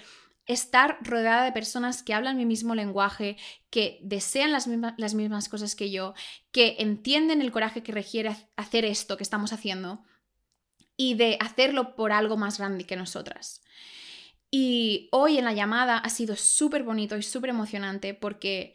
[0.53, 3.37] estar rodeada de personas que hablan mi mismo lenguaje,
[3.71, 6.15] que desean las, las mismas cosas que yo,
[6.53, 10.03] que entienden el coraje que requiere hacer esto que estamos haciendo
[10.97, 13.63] y de hacerlo por algo más grande que nosotras.
[14.51, 18.75] Y hoy en la llamada ha sido súper bonito y súper emocionante porque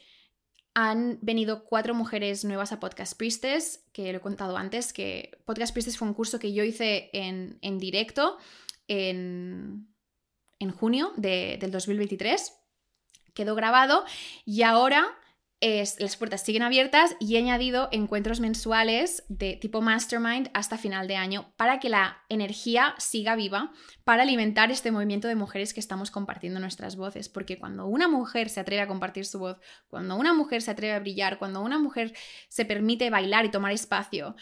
[0.74, 5.74] han venido cuatro mujeres nuevas a Podcast Priestess, que lo he contado antes, que Podcast
[5.74, 8.38] Priestess fue un curso que yo hice en, directo
[8.88, 9.88] en,
[10.60, 12.54] en junio de, del 2023.
[13.34, 14.06] Quedó grabado
[14.46, 15.18] y ahora
[16.00, 21.16] las puertas siguen abiertas y he añadido encuentros mensuales de tipo mastermind hasta final de
[21.16, 23.72] año para que la energía siga viva,
[24.04, 27.30] para alimentar este movimiento de mujeres que estamos compartiendo nuestras voces.
[27.30, 30.94] Porque cuando una mujer se atreve a compartir su voz, cuando una mujer se atreve
[30.94, 32.14] a brillar, cuando una mujer
[32.48, 34.36] se permite bailar y tomar espacio,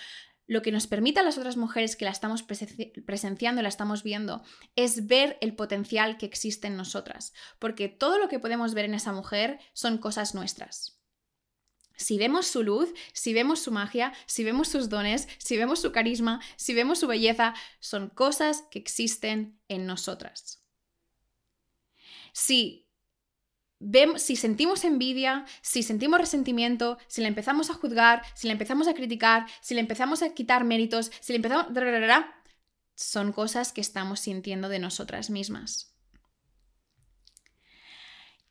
[0.53, 4.03] lo que nos permite a las otras mujeres que la estamos presenciando y la estamos
[4.03, 4.43] viendo
[4.75, 8.93] es ver el potencial que existe en nosotras, porque todo lo que podemos ver en
[8.93, 10.99] esa mujer son cosas nuestras.
[11.95, 15.91] Si vemos su luz, si vemos su magia, si vemos sus dones, si vemos su
[15.91, 20.63] carisma, si vemos su belleza, son cosas que existen en nosotras.
[22.31, 22.87] Si,
[24.17, 28.93] si sentimos envidia, si sentimos resentimiento, si le empezamos a juzgar, si le empezamos a
[28.93, 31.67] criticar, si le empezamos a quitar méritos, si le empezamos...
[32.95, 35.95] Son cosas que estamos sintiendo de nosotras mismas.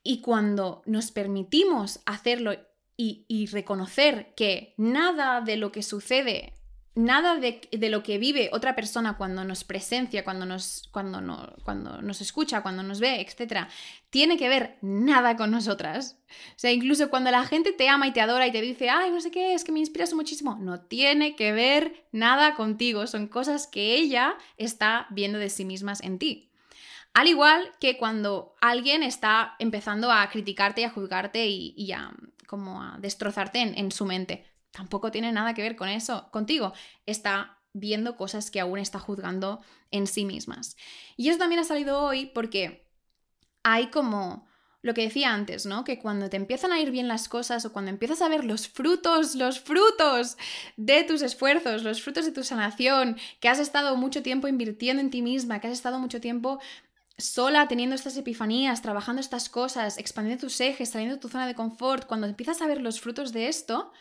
[0.02, 2.52] Y cuando nos permitimos hacerlo
[2.96, 6.54] y, reconocer que nada de lo que sucede,
[6.94, 12.02] nada de, lo que vive otra persona cuando nos presencia, cuando nos, cuando, no, cuando
[12.02, 13.68] nos escucha, cuando nos ve, etc.,
[14.11, 16.18] tiene que ver nada con nosotras.
[16.28, 19.11] O sea, incluso cuando la gente te ama y te adora y te dice, ay,
[19.11, 23.26] no sé qué, es que me inspiras muchísimo, no tiene que ver nada contigo, son
[23.26, 26.50] cosas que ella está viendo de sí mismas en ti.
[27.14, 32.11] Al igual que cuando alguien está empezando a criticarte y a juzgarte y, a,
[32.46, 34.46] como a destrozarte en, su mente.
[34.72, 36.72] Tampoco tiene nada que ver con eso, contigo.
[37.06, 40.76] Está viendo cosas que aún está juzgando en sí mismas.
[41.16, 42.88] Y eso también ha salido hoy porque
[43.62, 44.46] hay como
[44.82, 45.85] lo que decía antes, ¿no?
[45.85, 48.68] Que cuando te empiezan a ir bien las cosas o cuando empiezas a ver los
[48.68, 50.37] frutos, los frutos
[50.76, 55.11] de tus esfuerzos, los frutos de tu sanación, que has estado mucho tiempo invirtiendo en
[55.11, 56.58] ti misma, que has estado mucho tiempo
[57.16, 61.54] sola teniendo estas epifanías, trabajando estas cosas, expandiendo tus ejes, saliendo de tu zona de
[61.54, 63.92] confort, cuando empiezas a ver los frutos de esto,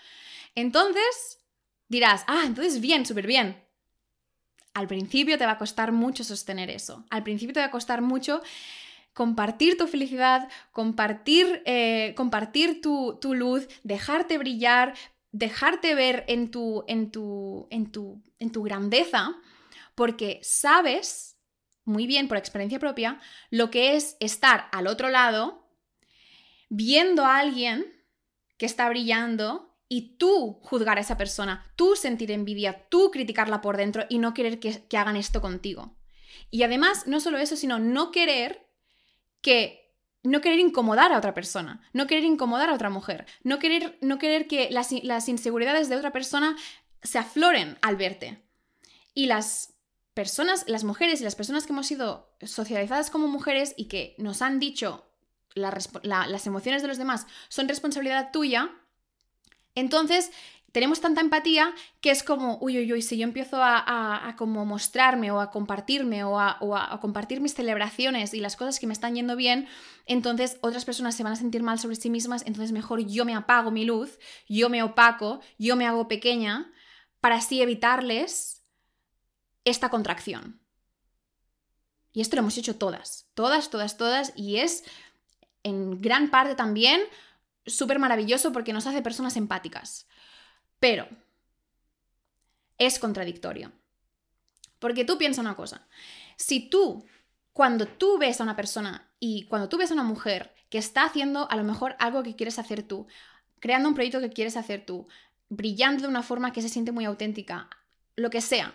[0.55, 1.39] entonces
[1.87, 3.63] dirás, ah, entonces bien, súper bien.
[4.73, 7.05] Al principio te va a costar mucho sostener eso.
[7.09, 8.41] Al principio te va a costar mucho
[9.13, 14.93] compartir tu felicidad, compartir, eh, compartir tu, tu, luz, dejarte brillar,
[15.31, 19.35] dejarte ver en tu, en tu, en tu, en tu grandeza,
[19.95, 21.37] porque sabes
[21.83, 25.67] muy bien por experiencia propia lo que es estar al otro lado
[26.69, 27.85] viendo a alguien
[28.57, 33.75] que está brillando y tú juzgar a esa persona, tú sentir envidia, tú criticarla por
[33.75, 35.97] dentro y no querer que, hagan esto contigo.
[36.49, 38.69] Y además, no solo eso, sino no querer
[39.41, 43.97] que no querer incomodar a otra persona, no querer incomodar a otra mujer, no querer,
[43.99, 46.55] no querer que las, las, inseguridades de otra persona
[47.03, 48.41] se afloren al verte.
[49.13, 49.73] Y las
[50.13, 54.41] personas, las mujeres y las personas que hemos sido socializadas como mujeres y que nos
[54.41, 55.05] han dicho
[55.53, 58.71] las emociones de los demás son responsabilidad tuya,
[59.75, 60.31] entonces
[60.71, 65.29] tenemos tanta empatía que es como, uy, uy, uy, si yo empiezo a, como mostrarme
[65.31, 68.93] o a compartirme o, a, o a, compartir mis celebraciones y las cosas que me
[68.93, 69.67] están yendo bien,
[70.05, 73.35] entonces otras personas se van a sentir mal sobre sí mismas, entonces mejor yo me
[73.35, 74.17] apago mi luz,
[74.47, 76.71] yo me opaco, yo me hago pequeña
[77.19, 78.63] para así evitarles
[79.65, 80.61] esta contracción.
[82.13, 84.83] Y esto lo hemos hecho todas, todas, todas, todas, y es
[85.63, 87.01] en gran parte también
[87.65, 90.07] súper maravilloso porque nos hace personas empáticas.
[90.79, 91.07] Pero
[92.77, 93.71] es contradictorio.
[94.79, 95.87] Porque tú piensas una cosa,
[96.37, 97.05] si tú,
[97.53, 101.03] cuando tú ves a una persona y cuando tú ves a una mujer que está
[101.03, 103.05] haciendo a lo mejor algo que quieres hacer tú,
[103.59, 105.07] creando un proyecto que quieres hacer tú,
[105.49, 107.69] brillando de una forma que se siente muy auténtica,
[108.15, 108.73] lo que sea,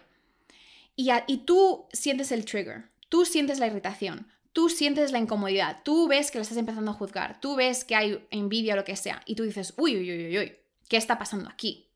[0.95, 6.09] y, y tú sientes el trigger, tú sientes la irritación, tú sientes la incomodidad, tú
[6.09, 8.97] ves que lo estás empezando a juzgar, tú ves que hay envidia o lo que
[8.97, 10.57] sea, y tú dices, uy, uy, uy, uy,
[10.89, 11.91] ¿qué está pasando aquí?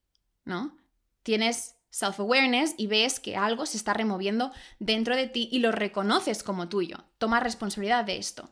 [0.45, 0.77] ¿No?
[1.23, 6.43] Tienes self-awareness y ves que algo se está removiendo dentro de ti y lo reconoces
[6.43, 7.03] como tuyo.
[7.17, 8.51] Toma responsabilidad de esto.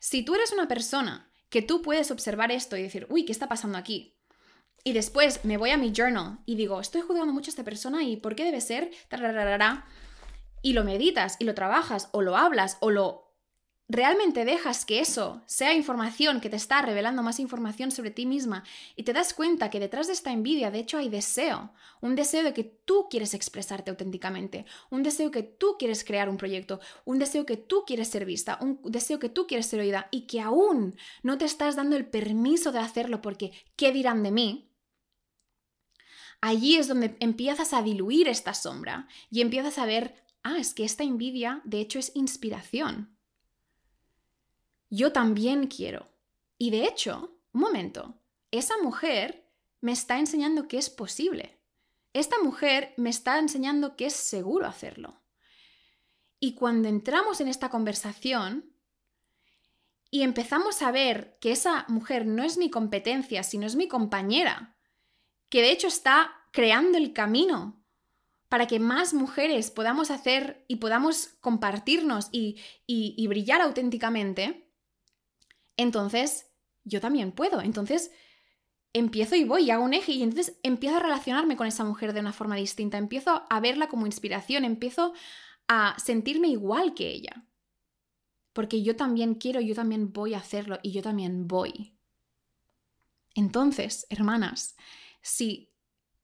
[0.00, 3.48] Si tú eres una persona que tú puedes observar esto y decir, uy, ¿qué está
[3.48, 4.16] pasando aquí?
[4.82, 8.02] Y después me voy a mi journal y digo, estoy juzgando mucho a esta persona
[8.02, 8.90] y ¿por qué debe ser?
[10.62, 13.32] Y lo meditas y lo trabajas o lo hablas o lo
[13.92, 18.64] realmente dejas que eso sea información que te está revelando más información sobre ti misma
[18.96, 22.42] y te das cuenta que detrás de esta envidia de hecho hay deseo, un deseo
[22.42, 27.18] de que tú quieres expresarte auténticamente, un deseo que tú quieres crear un proyecto, un
[27.18, 30.40] deseo que tú quieres ser vista, un deseo que tú quieres ser oída y que
[30.40, 34.72] aún no te estás dando el permiso de hacerlo porque ¿qué dirán de mí?
[36.40, 40.84] Allí es donde empiezas a diluir esta sombra y empiezas a ver, ah, es que
[40.84, 43.12] esta envidia de hecho es inspiración
[44.92, 46.12] yo también quiero.
[46.58, 48.20] Y de hecho, un momento,
[48.50, 51.58] esa mujer me está enseñando que es posible.
[52.12, 55.22] Esta mujer me está enseñando que es seguro hacerlo.
[56.38, 58.76] Y cuando entramos en esta conversación
[60.10, 64.76] y empezamos a ver que esa mujer no es mi competencia, sino es mi compañera,
[65.48, 67.81] que de hecho está creando el camino
[68.52, 74.70] para que más mujeres podamos hacer y podamos compartirnos y, y brillar auténticamente,
[75.78, 76.52] entonces
[76.84, 77.62] yo también puedo.
[77.62, 78.10] Entonces
[78.92, 82.12] empiezo y voy y hago un eje y entonces empiezo a relacionarme con esa mujer
[82.12, 85.14] de una forma distinta, empiezo a verla como inspiración, empiezo
[85.66, 87.46] a sentirme igual que ella.
[88.52, 91.96] Porque yo también quiero, yo también voy a hacerlo y yo también voy.
[93.34, 94.76] Entonces, hermanas,
[95.22, 95.71] si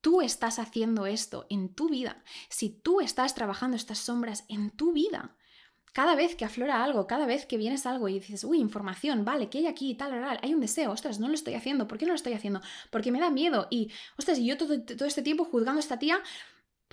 [0.01, 4.93] tú estás haciendo esto en tu vida, si tú estás trabajando estas sombras en tu
[4.93, 5.37] vida,
[5.93, 9.49] cada vez que aflora algo, cada vez que vienes algo y dices, uy, información, vale,
[9.49, 9.95] ¿qué hay aquí?
[9.95, 12.35] Tal, tal, hay un deseo, ostras, no lo estoy haciendo, ¿por qué no lo estoy
[12.35, 12.61] haciendo?
[12.91, 15.99] Porque me da miedo y, ostras, y yo todo, todo este tiempo juzgando a esta
[15.99, 16.23] tía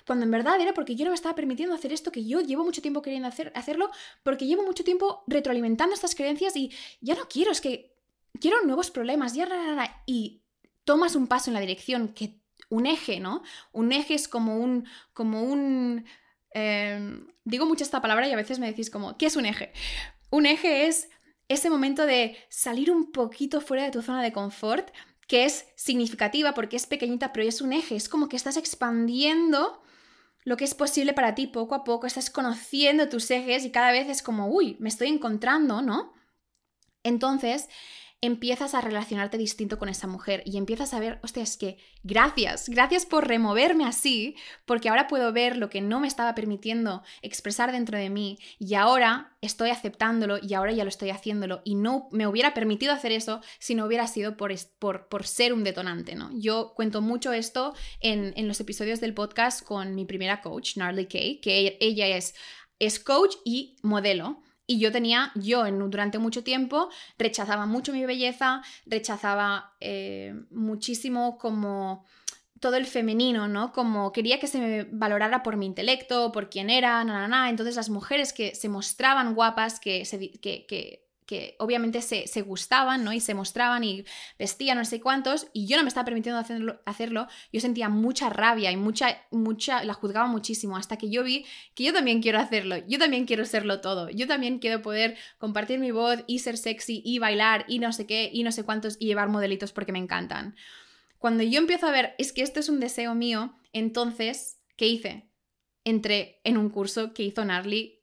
[0.06, 2.64] cuando en verdad era porque yo no me estaba permitiendo hacer esto que yo llevo
[2.64, 3.90] mucho tiempo queriendo hacer, hacerlo,
[4.22, 7.96] porque llevo mucho tiempo retroalimentando estas creencias y ya no quiero, es que
[8.40, 9.48] quiero nuevos problemas, ya,
[10.06, 10.42] y
[10.84, 13.42] tomas un paso en la dirección que un eje, ¿no?
[13.72, 16.04] Un eje es como un, como un
[16.58, 19.74] Em, digo mucho esta palabra y a veces me decís como, ¿qué es un eje?
[20.30, 21.10] Un eje es
[21.48, 24.88] ese momento de salir un poquito fuera de tu zona de confort,
[25.28, 29.82] que es significativa porque es pequeñita, pero es un eje, es como que estás expandiendo
[30.44, 33.92] lo que es posible para ti poco a poco, estás conociendo tus ejes y cada
[33.92, 36.14] vez es como, uy, me estoy encontrando, ¿no?
[37.02, 37.68] Entonces,
[38.22, 42.68] empiezas a relacionarte distinto con esa mujer y empiezas a ver, hostia, es que gracias,
[42.68, 47.72] gracias por removerme así, porque ahora puedo ver lo que no me estaba permitiendo expresar
[47.72, 52.08] dentro de mí y ahora estoy aceptándolo y ahora ya lo estoy haciéndolo y no
[52.10, 56.30] me hubiera permitido hacer eso si no hubiera sido por, por, ser un detonante, ¿no?
[56.32, 61.06] Yo cuento mucho esto en, en los episodios del podcast con mi primera coach, Gnarly
[61.06, 62.34] Kay, que ella es,
[62.78, 64.42] es coach y modelo.
[64.66, 66.88] Y yo tenía, yo durante mucho tiempo
[67.18, 72.04] rechazaba mucho mi belleza, rechazaba eh, muchísimo como
[72.60, 73.72] todo el femenino, ¿no?
[73.72, 77.76] Como quería que se me valorara por mi intelecto, por quién era, na, na, Entonces
[77.76, 83.04] las mujeres que se mostraban guapas, que, se, que, que que obviamente se, se, gustaban,
[83.04, 83.12] ¿no?
[83.12, 84.04] Y se mostraban y
[84.38, 88.30] vestían no sé cuántos, y yo no me estaba permitiendo hacerlo, hacerlo, yo sentía mucha
[88.30, 92.38] rabia y mucha, mucha, la juzgaba muchísimo, hasta que yo vi que yo también quiero
[92.38, 96.56] hacerlo, yo también quiero serlo todo, yo también quiero poder compartir mi voz y ser
[96.56, 99.92] sexy y bailar y no sé qué y no sé cuántos y llevar modelitos porque
[99.92, 100.54] me encantan.
[101.18, 105.28] Cuando yo empiezo a ver, es que esto es un deseo mío, entonces, ¿qué hice?
[105.84, 107.96] Entré en un curso que hizo Narly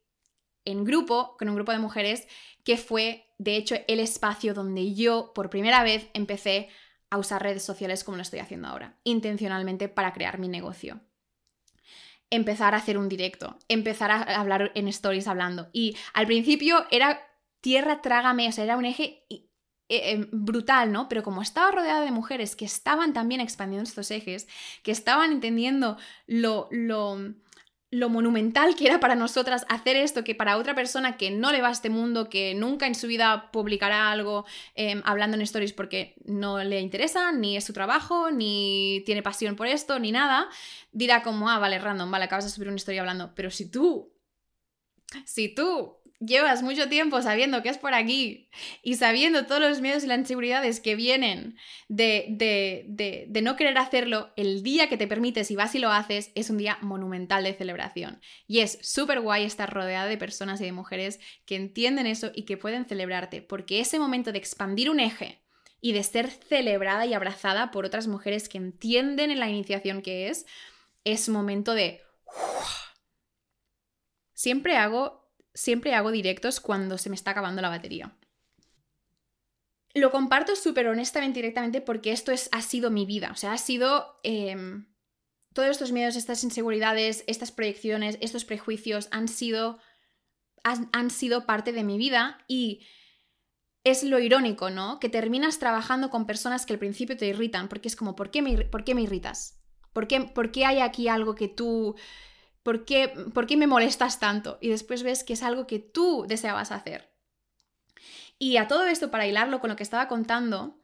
[0.66, 2.28] en grupo, con un grupo de mujeres,
[2.64, 6.70] que fue, de hecho, el espacio donde yo por primera vez empecé
[7.10, 11.02] a usar redes sociales como lo estoy haciendo ahora, intencionalmente para crear mi negocio.
[12.30, 15.70] Empezar a hacer un directo, empezar a hablar en stories hablando.
[15.72, 17.22] Y al principio era
[17.62, 19.46] tierra trágame, o sea, era un eje eh,
[19.90, 21.08] eh, brutal, ¿no?
[21.08, 24.48] Pero como estaba rodeada de mujeres que estaban también expandiendo estos ejes,
[24.82, 27.36] que estaban entendiendo lo, lo
[27.94, 31.62] lo monumental que era para nosotras hacer esto, que para otra persona que no le
[31.62, 35.74] va a este mundo, que nunca en su vida publicará algo em, hablando en stories
[35.74, 40.50] porque no le interesa, ni es su trabajo, ni tiene pasión por esto, ni nada,
[40.92, 43.34] dirá como, ah, vale, random, vale, acabas de subir una historia hablando.
[43.36, 44.12] Pero si tú,
[45.26, 48.50] si tú llevas mucho tiempo sabiendo que es por aquí
[48.82, 51.58] y sabiendo todos los miedos y las inseguridades que vienen
[51.88, 55.92] de, de, de, no querer hacerlo, el día que te permites y vas y lo
[55.92, 58.22] haces es un día monumental de celebración.
[58.48, 62.44] Y es súper guay estar rodeada de personas y de mujeres que entienden eso y
[62.44, 65.44] que pueden celebrarte, porque ese momento de expandir un eje
[65.82, 70.30] y de ser celebrada y abrazada por otras mujeres que entienden en la iniciación que
[70.30, 70.46] es,
[71.04, 72.02] es momento de...
[74.34, 75.23] Siempre hago
[75.54, 78.16] siempre hago directos cuando se me está acabando la batería.
[79.94, 83.30] Lo comparto súper honestamente directamente porque esto es, ha sido mi vida.
[83.32, 84.20] O sea, ha sido...
[84.24, 84.88] Em,
[85.54, 89.80] todos estos miedos, estas inseguridades, estas proyecciones, estos prejuicios han sido,
[90.64, 92.86] han, sido parte de mi vida y
[93.84, 95.00] es lo irónico, ¿no?
[95.00, 98.42] Que terminas trabajando con personas que al principio te irritan porque es como, ¿por qué
[98.42, 99.62] me, por qué me irritas?
[99.94, 101.96] ¿Por qué, ¿Por qué hay aquí algo que tú
[102.64, 103.14] ¿Por qué,
[103.58, 104.58] me molestas tanto?
[104.62, 107.14] Y después ves que es algo que tú deseabas hacer.
[108.40, 110.80] Y a todo esto, para hilarlo con lo que estaba contando,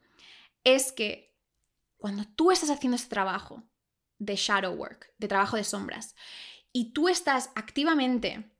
[0.62, 1.34] es que
[1.96, 3.64] cuando tú estás haciendo este trabajo
[4.18, 6.14] de shadow work, de trabajo de sombras,
[6.72, 8.50] y tú estás activamente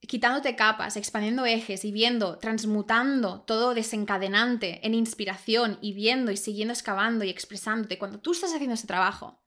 [0.00, 6.72] quitándote capas, expandiendo ejes y viendo, transmutando todo desencadenante en inspiración y viendo y siguiendo
[6.72, 9.40] excavando y expresándote, cuando tú estás haciendo ese trabajo,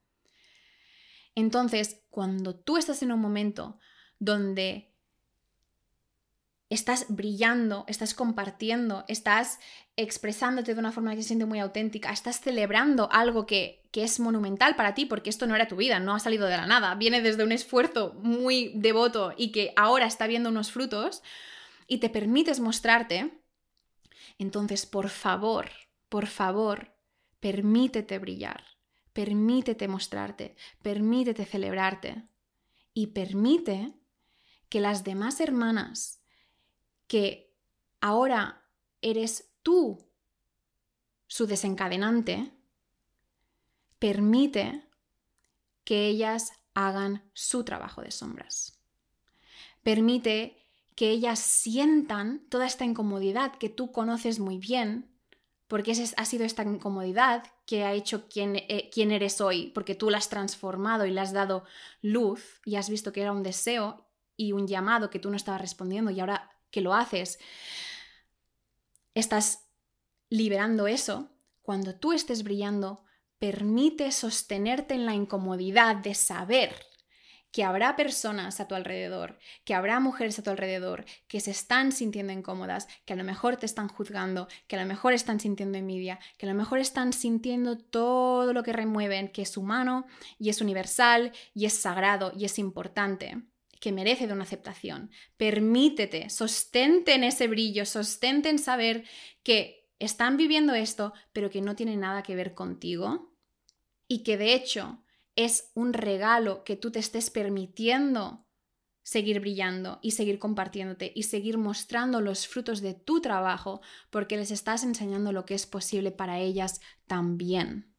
[1.34, 3.78] entonces, cuando tú estás en un momento
[4.18, 4.90] donde
[6.70, 9.58] estás brillando, estás compartiendo, estás
[9.96, 14.20] expresándote de una forma que se siente muy auténtica, estás celebrando algo que, que, es
[14.20, 16.94] monumental para ti, porque esto no era tu vida, no ha salido de la nada,
[16.94, 21.22] viene desde un esfuerzo muy devoto y que ahora está viendo unos frutos,
[21.88, 23.42] y te permites mostrarte,
[24.38, 25.70] entonces, por favor,
[26.08, 26.94] por favor,
[27.40, 28.69] permítete brillar.
[29.12, 32.28] Permítete mostrarte, permítete celebrarte
[32.94, 33.94] y permite
[34.68, 36.22] que las demás hermanas
[37.06, 37.52] que
[38.00, 38.62] ahora
[39.02, 40.10] eres tú
[41.26, 42.52] su desencadenante,
[43.98, 44.88] permite
[45.84, 48.80] que ellas hagan su trabajo de sombras.
[49.82, 50.56] Permite
[50.94, 55.10] que ellas sientan toda esta incomodidad que tú conoces muy bien
[55.68, 60.18] porque ha sido esta incomodidad que ha hecho eh, quién, eres hoy, porque tú la
[60.18, 61.62] has transformado y le has dado
[62.02, 65.60] luz y has visto que era un deseo y un llamado que tú no estabas
[65.60, 67.38] respondiendo y ahora que lo haces,
[69.14, 69.68] estás
[70.30, 71.30] liberando eso.
[71.62, 73.04] Cuando tú estés brillando,
[73.38, 76.74] permite sostenerte en la incomodidad de saber
[77.52, 81.92] que habrá personas a tu alrededor, que habrá mujeres a tu alrededor que se están
[81.92, 85.78] sintiendo incómodas, que a lo mejor te están juzgando, que a lo mejor están sintiendo
[85.78, 90.06] envidia, que a lo mejor están sintiendo todo lo que remueven, que es humano
[90.38, 93.42] y es universal y es sagrado y es importante
[93.80, 95.10] que merece de una aceptación.
[95.36, 99.04] Permítete, sostente en ese brillo, sostente en saber
[99.42, 103.32] que están viviendo esto, pero que no tiene nada que ver contigo
[104.06, 105.02] y que de hecho
[105.36, 108.46] es un regalo que tú te estés permitiendo
[109.02, 114.50] seguir brillando y seguir compartiéndote y seguir mostrando los frutos de tu trabajo porque les
[114.50, 117.92] estás enseñando lo que es posible para ellas también.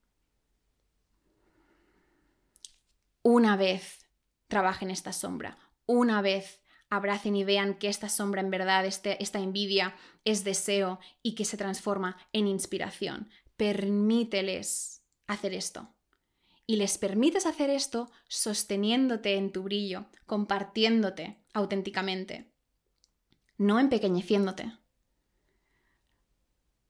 [3.23, 4.07] Una vez
[4.47, 9.39] trabajen esta sombra, una vez abracen y vean que esta sombra en verdad, este, esta
[9.39, 13.29] envidia es deseo y que se transforma en inspiración.
[13.57, 15.93] Permíteles hacer esto
[16.71, 22.49] y les permites hacer esto sosteniéndote en tu brillo, compartiéndote auténticamente,
[23.57, 24.71] no empequeñeciéndote.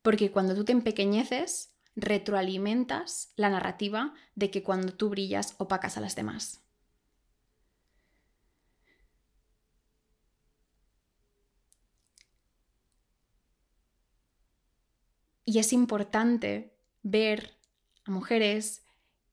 [0.04, 6.02] Porque cuando tú te empequeñeces, retroalimentas la narrativa de que cuando tú brillas opacas a
[6.02, 6.64] las demás.
[15.44, 17.58] Y es importante ver
[18.06, 18.86] a mujeres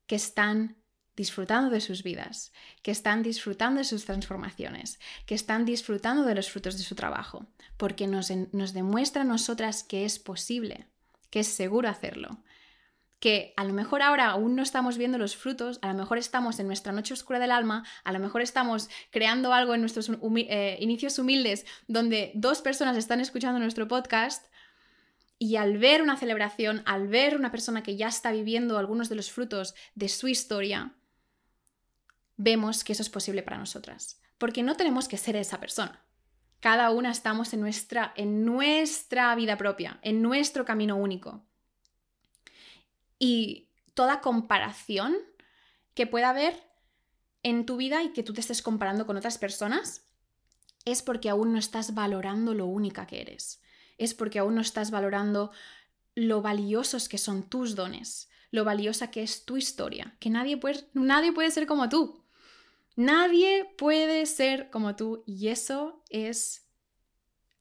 [0.08, 0.76] que están
[1.18, 2.52] disfrutando de sus vidas,
[2.82, 7.46] que están disfrutando de sus transformaciones, que están disfrutando de los frutos de su trabajo,
[7.76, 8.28] porque nos,
[8.72, 10.86] demuestra a nosotras que es posible,
[11.30, 12.38] que es seguro hacerlo,
[13.18, 16.60] que a lo mejor ahora aún no estamos viendo los frutos, a lo mejor estamos
[16.60, 20.78] en nuestra noche oscura del alma, a lo mejor estamos creando algo en nuestros eh,
[20.80, 24.46] inicios humildes donde dos personas están escuchando nuestro podcast,
[25.38, 29.14] y al ver una celebración, al ver una persona que ya está viviendo algunos de
[29.14, 30.94] los frutos de su historia,
[32.36, 34.20] vemos que eso es posible para nosotras.
[34.38, 36.04] Porque no tenemos que ser esa persona.
[36.60, 41.44] Cada una estamos en nuestra, en nuestra vida propia, en nuestro camino único.
[43.18, 45.16] Y toda comparación
[45.94, 46.68] que pueda haber
[47.44, 50.04] en tu vida y que tú te estés comparando con otras personas
[50.84, 53.60] es porque aún no estás valorando lo única que eres.
[53.98, 55.50] Es porque aún no estás valorando
[56.14, 60.88] lo valiosos que son tus dones, lo valiosa que es tu historia, que nadie puede,
[60.94, 62.24] nadie puede ser como tú.
[62.96, 66.66] Nadie puede ser como tú y eso es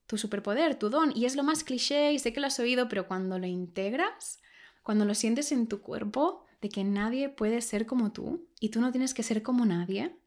[0.06, 1.16] tu superpoder, tu don.
[1.16, 4.40] Y es lo más cliché y sé que lo has oído, pero cuando lo integras,
[4.82, 8.80] cuando lo sientes en tu cuerpo, de que nadie puede ser como tú y tú
[8.80, 10.18] no tienes que ser como nadie,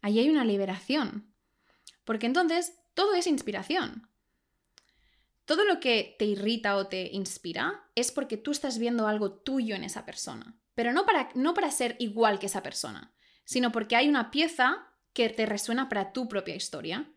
[0.00, 1.34] ahí hay una liberación.
[2.04, 4.08] Porque entonces todo es inspiración.
[5.44, 9.74] Todo lo que te irrita o te inspira es porque tú estás viendo algo tuyo
[9.74, 10.56] en esa persona.
[10.74, 13.14] Pero no para, no para ser igual que esa persona,
[13.44, 17.08] sino porque hay una pieza que te resuena para tu propia historia.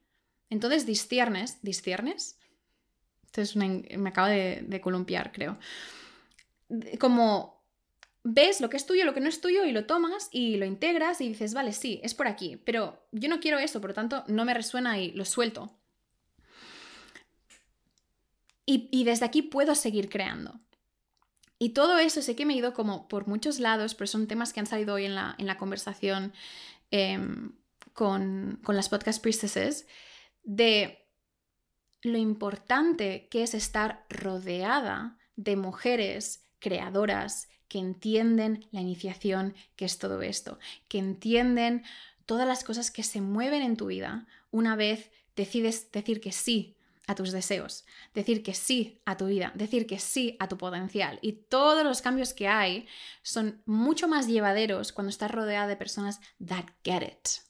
[0.49, 2.37] Entonces disciernes, disciernes.
[3.25, 5.57] Entonces me acabo de, de columpiar, creo.
[6.99, 7.57] Como
[8.23, 10.65] ves lo que es tuyo, lo que no es tuyo y lo tomas y lo
[10.65, 13.93] integras y dices, vale, sí, es por aquí, pero yo no quiero eso, por lo
[13.93, 15.71] tanto no me resuena y lo suelto.
[18.69, 20.59] Y, desde aquí puedo seguir creando.
[21.57, 24.51] Y todo eso sé que me he ido como por muchos lados, pero son temas
[24.51, 26.33] que han salido hoy en la, en la conversación
[26.91, 27.53] em,
[27.93, 29.87] con, con las podcast priestesses,
[30.43, 31.07] de
[32.01, 39.97] lo importante que es estar rodeada de mujeres creadoras que entienden la iniciación que es
[39.97, 40.59] todo esto,
[40.89, 41.83] que entienden
[42.25, 46.76] todas las cosas que se mueven en tu vida una vez decides decir que sí
[47.07, 51.19] a tus deseos, decir que sí a tu vida, decir que sí a tu potencial.
[51.21, 52.85] Y todos los cambios que hay
[53.23, 57.47] son mucho más llevaderos cuando estás rodeada de personas that get it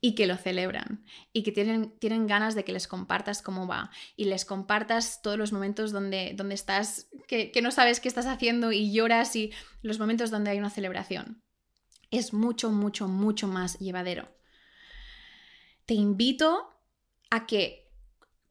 [0.00, 3.90] y que lo celebran y que tienen, tienen ganas de que les compartas cómo va
[4.16, 8.26] y les compartas todos los momentos donde, donde estás, que, que no sabes qué estás
[8.26, 11.42] haciendo y lloras y los momentos donde hay una celebración.
[12.10, 14.28] Es mucho, mucho, mucho más llevadero.
[15.84, 16.72] Te invito
[17.30, 17.85] a que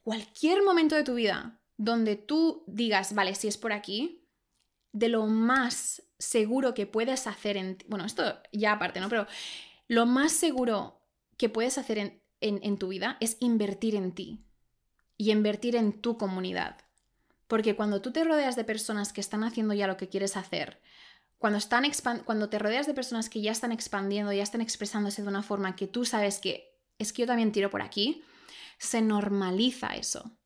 [0.05, 4.23] cualquier momento de tu vida donde tú digas, vale, si es por aquí,
[4.93, 7.77] de lo más seguro que puedes hacer en...
[7.87, 9.09] Bueno, esto ya aparte, ¿no?
[9.09, 9.27] Pero
[9.89, 11.01] lo más seguro
[11.37, 14.45] que puedes hacer en, en tu vida es invertir en ti
[15.17, 16.77] y invertir en tu comunidad.
[17.47, 20.79] Porque cuando tú te rodeas de personas que están haciendo ya lo que quieres hacer,
[21.39, 21.83] cuando, están
[22.23, 25.75] cuando te rodeas de personas que ya están expandiendo, ya están expresándose de una forma
[25.75, 28.23] que tú sabes que es que yo también tiro por aquí,
[28.77, 30.37] se normaliza eso.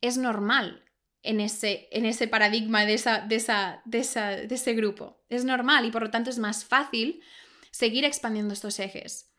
[0.00, 0.84] Es normal
[1.22, 5.20] en ese, en ese paradigma de, esa, de, esa, de, de ese grupo.
[5.28, 7.22] Es normal y por lo tanto es más fácil
[7.70, 9.30] seguir expandiendo estos ejes,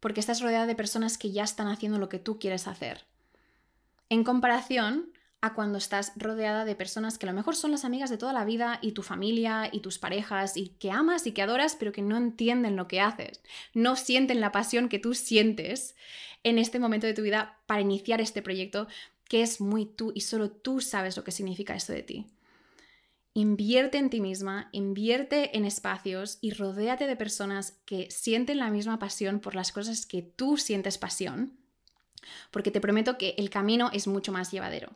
[0.00, 3.06] porque estás rodeada de personas que ya están haciendo lo que tú quieres hacer.
[4.08, 8.10] En comparación a cuando estás rodeada de personas que a lo mejor son las amigas
[8.10, 11.42] de toda la vida y tu familia y tus parejas y que amas y que
[11.42, 13.42] adoras, pero que no entienden lo que haces,
[13.74, 15.96] no sienten la pasión que tú sientes
[16.44, 18.88] en este momento de tu vida para iniciar este proyecto
[19.28, 22.26] que es muy tú y solo tú sabes lo que significa esto de ti.
[23.34, 28.98] Invierte en ti misma, invierte en espacios y rodéate de personas que sienten la misma
[28.98, 31.56] pasión por las cosas que tú sientes pasión
[32.50, 34.90] porque te prometo que el camino es mucho más llevadero.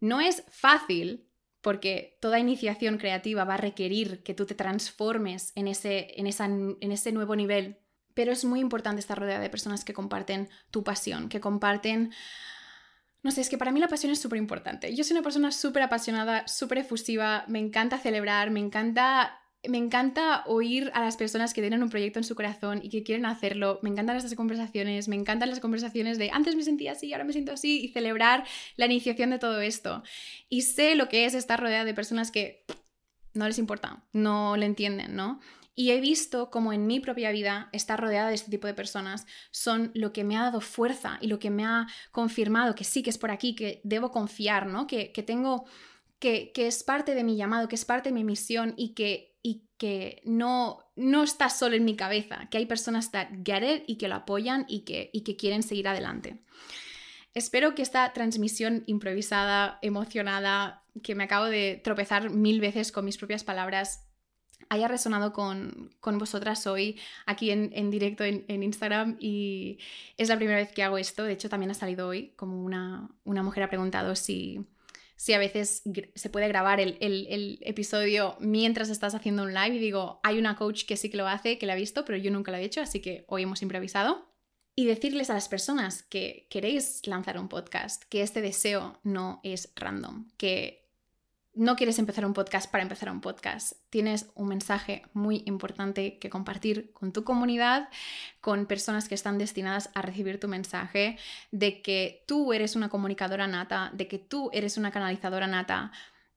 [0.00, 1.26] No es fácil
[1.60, 6.92] porque toda iniciación creativa va a requerir que tú te transformes en ese, en, en
[6.92, 7.78] ese nuevo nivel,
[8.16, 12.12] pero es muy importante estar rodeada de personas que comparten tu pasión, que comparten...
[13.22, 14.94] No sé, es que para mí la pasión es súper importante.
[14.94, 19.38] Yo soy una persona súper apasionada, súper efusiva, me encanta celebrar, me encanta
[19.68, 23.02] me encanta oír a las personas que tienen un proyecto en su corazón y que
[23.02, 23.80] quieren hacerlo.
[23.82, 27.32] Me encantan estas conversaciones, me encantan las conversaciones de antes me sentía así, ahora me
[27.32, 28.44] siento así y celebrar
[28.76, 30.04] la iniciación de todo esto.
[30.48, 32.64] Y sé lo que es estar rodeada de personas que
[33.34, 35.40] no les importa, no le entienden, ¿no?
[35.76, 39.26] Y he visto como en mi propia vida estar rodeada de este tipo de personas
[39.52, 43.02] son lo que me ha dado fuerza y lo que me ha confirmado que sí,
[43.04, 44.88] que es por aquí, que debo confiar, ¿no?
[44.88, 45.66] Que, que tengo,
[46.18, 49.36] que, que es parte de mi llamado, que es parte de mi misión y que
[49.46, 53.84] y que no, no está solo en mi cabeza, que hay personas que get it
[53.86, 56.42] y que lo apoyan y que, y que quieren seguir adelante.
[57.32, 63.18] Espero que esta transmisión improvisada, emocionada, que me acabo de tropezar mil veces con mis
[63.18, 64.05] propias palabras,
[64.68, 69.78] haya resonado con, vosotras hoy aquí en, directo en, Instagram y
[70.16, 71.24] es la primera vez que hago esto.
[71.24, 74.66] De hecho, también ha salido hoy, como una, una mujer ha preguntado si,
[75.16, 75.82] si a veces
[76.14, 80.56] se puede grabar el, el, episodio mientras estás haciendo un live y digo, hay una
[80.56, 82.64] coach que sí que lo hace, que la ha visto, pero yo nunca lo he
[82.64, 84.26] hecho, así que hoy hemos improvisado.
[84.78, 89.72] Y decirles a las personas que queréis lanzar un podcast que este deseo no es
[89.74, 90.85] random, que
[91.56, 93.72] no quieres empezar un podcast para empezar un podcast.
[93.88, 97.88] Tienes un mensaje muy importante que compartir con tu comunidad,
[98.42, 101.18] con personas que están destinadas a recibir tu mensaje,
[101.50, 105.92] de que tú eres una comunicadora nata, de que tú eres una canalizadora nata.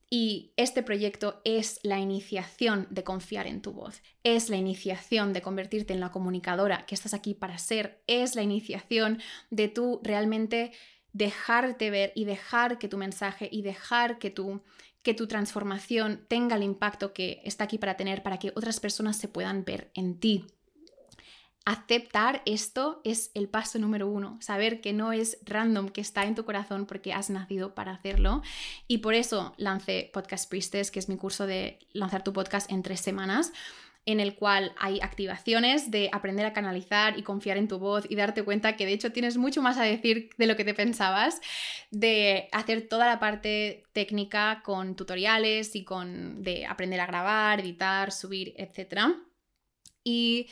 [0.08, 5.42] Y este proyecto es la iniciación de confiar en tu voz, es la iniciación de
[5.42, 10.72] convertirte en la comunicadora que estás aquí para ser, es la iniciación de tú realmente
[11.12, 14.62] dejarte ver y dejar que tu mensaje y dejar que tu
[15.02, 19.16] que tu transformación tenga el impacto que está aquí para tener, para que otras personas
[19.16, 20.46] se puedan ver en ti.
[21.66, 26.34] Aceptar esto es el paso número uno, saber que no es random, que está en
[26.34, 28.42] tu corazón porque has nacido para hacerlo.
[28.88, 32.82] Y por eso lancé Podcast Priestess, que es mi curso de lanzar tu podcast en
[32.82, 33.52] tres semanas,
[34.06, 38.16] en el cual hay activaciones de aprender a canalizar y confiar en tu voz y
[38.16, 41.40] darte cuenta que de hecho tienes mucho más a decir de lo que te pensabas,
[41.90, 48.10] de hacer toda la parte técnica con tutoriales y con de aprender a grabar, editar,
[48.10, 49.16] subir, etc.
[50.02, 50.48] Y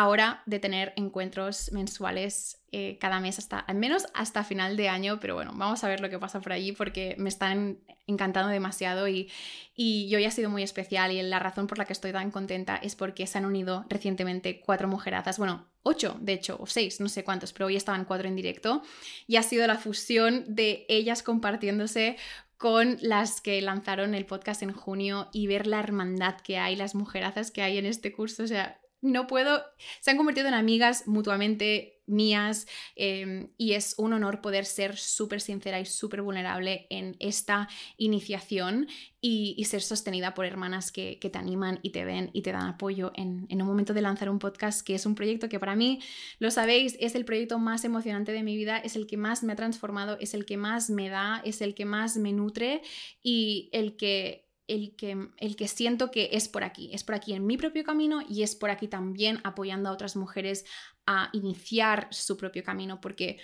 [0.00, 5.20] ahora de tener encuentros mensuales eh, cada mes hasta, al menos hasta final de año,
[5.20, 9.08] pero bueno, vamos a ver lo que pasa por allí porque me están encantando demasiado
[9.08, 9.30] y,
[9.74, 12.30] y yo ya ha sido muy especial y la razón por la que estoy tan
[12.30, 16.98] contenta es porque se han unido recientemente cuatro mujerazas, bueno, ocho de hecho, o seis,
[17.00, 18.82] no sé cuántos, pero hoy estaban cuatro en directo
[19.26, 22.16] y ha sido la fusión de ellas compartiéndose
[22.56, 26.94] con las que lanzaron el podcast en junio y ver la hermandad que hay, las
[26.94, 29.64] mujerazas que hay en este curso, o sea, no puedo,
[30.00, 35.40] se han convertido en amigas mutuamente mías em, y es un honor poder ser súper
[35.40, 38.88] sincera y súper vulnerable en esta iniciación
[39.22, 43.12] y, ser sostenida por hermanas que, te animan y te ven y te dan apoyo
[43.14, 46.00] en, en, un momento de lanzar un podcast que es un proyecto que para mí,
[46.38, 49.52] lo sabéis, es el proyecto más emocionante de mi vida, es el que más me
[49.52, 52.82] ha transformado, es el que más me da, es el que más me nutre
[53.22, 57.32] y el que el que, el que siento que es por aquí, es por aquí
[57.32, 60.64] en mi propio camino y es por aquí también apoyando a otras mujeres
[61.06, 63.38] a iniciar su propio camino, porque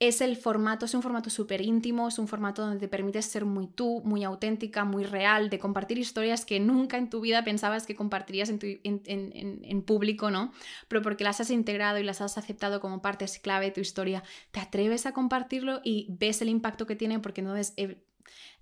[0.00, 3.44] es el formato, es un formato súper íntimo, es un formato donde te permites ser
[3.44, 7.84] muy tú, muy auténtica, muy real, de compartir historias que nunca en tu vida pensabas
[7.84, 10.52] que compartirías en, público, ¿no?
[10.88, 14.22] Pero porque las has integrado y las has aceptado como partes clave de tu historia,
[14.52, 17.74] te atreves a compartirlo y ves el impacto que tiene porque entonces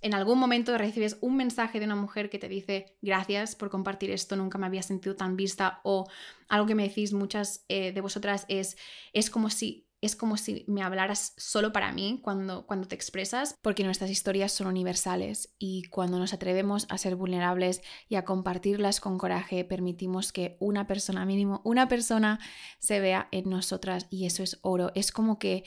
[0.01, 4.11] en algún momento recibes un mensaje de una mujer que te dice gracias por compartir
[4.11, 6.07] esto, nunca me había sentido tan vista o
[6.49, 8.77] algo que me decís muchas eh, de vosotras es
[9.13, 13.55] es como si es como si me hablaras solo para mí cuando, cuando te expresas,
[13.63, 19.01] porque nuestras historias son universales y cuando nos atrevemos a ser vulnerables y a compartirlas
[19.01, 22.39] con coraje, permitimos que una persona mínimo, una persona
[22.79, 24.93] se vea en nosotras y eso es oro.
[24.95, 25.65] Es como que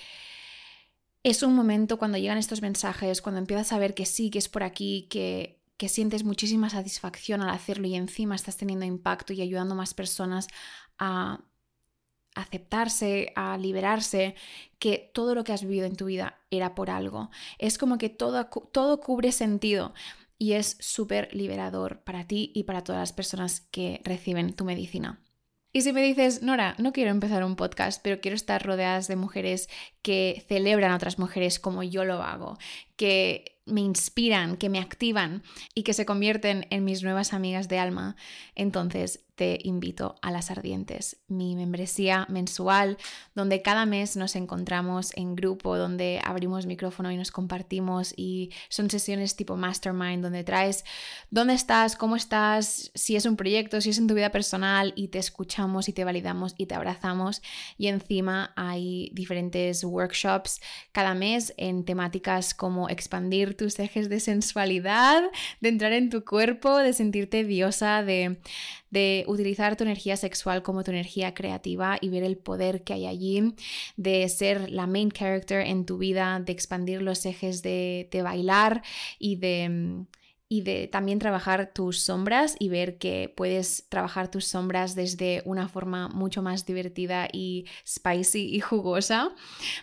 [1.24, 4.50] es un momento cuando llegan estos mensajes, cuando empiezas a ver que sí, que es
[4.50, 9.42] por aquí, que, que sientes muchísima satisfacción al hacerlo y encima estás teniendo impacto y
[9.42, 10.48] ayudando a más personas
[10.98, 11.44] a
[12.34, 14.36] aceptarse, a liberarse,
[14.80, 17.30] que todo lo que has vivido en tu vida era por algo.
[17.60, 19.94] Es como que todo, todo cubre sentido
[20.38, 25.22] y es súper liberador para ti y para todas las personas que reciben tu medicina.
[25.74, 29.16] Y si me dices, Nora, no quiero empezar un podcast, pero quiero estar rodeadas de
[29.16, 29.70] mujeres
[30.02, 32.58] que celebran a otras mujeres como yo lo hago,
[32.98, 35.44] que me inspiran, que me activan
[35.74, 38.16] y que se convierten en mis nuevas amigas de alma,
[38.56, 43.00] entonces te invito a Las Ardientes, mi membresía mensual,
[43.34, 48.92] donde cada mes nos encontramos en grupo, donde abrimos micrófono y nos compartimos y son
[48.92, 50.86] sesiones tipo mastermind, donde traes
[51.32, 55.08] dónde estás, cómo estás, si es un proyecto, si es en tu vida personal y
[55.08, 57.42] te escuchamos y te validamos y te abrazamos.
[57.80, 60.62] Y encima hay diferentes workshops
[60.92, 65.24] cada mes en temáticas como expandir tus ejes de sensualidad,
[65.62, 68.40] de entrar en tu cuerpo, de sentirte diosa, de,
[68.92, 73.08] de utilizar tu energía sexual como tu energía creativa y ver el poder que hay
[73.08, 73.56] allí,
[73.98, 78.84] de ser la main character en tu vida, de expandir los ejes de, de bailar
[79.18, 80.06] y de mm,
[80.52, 85.70] y de también trabajar tus sombras y ver que puedes trabajar tus sombras desde una
[85.70, 89.34] forma mucho más divertida y spicy y jugosa.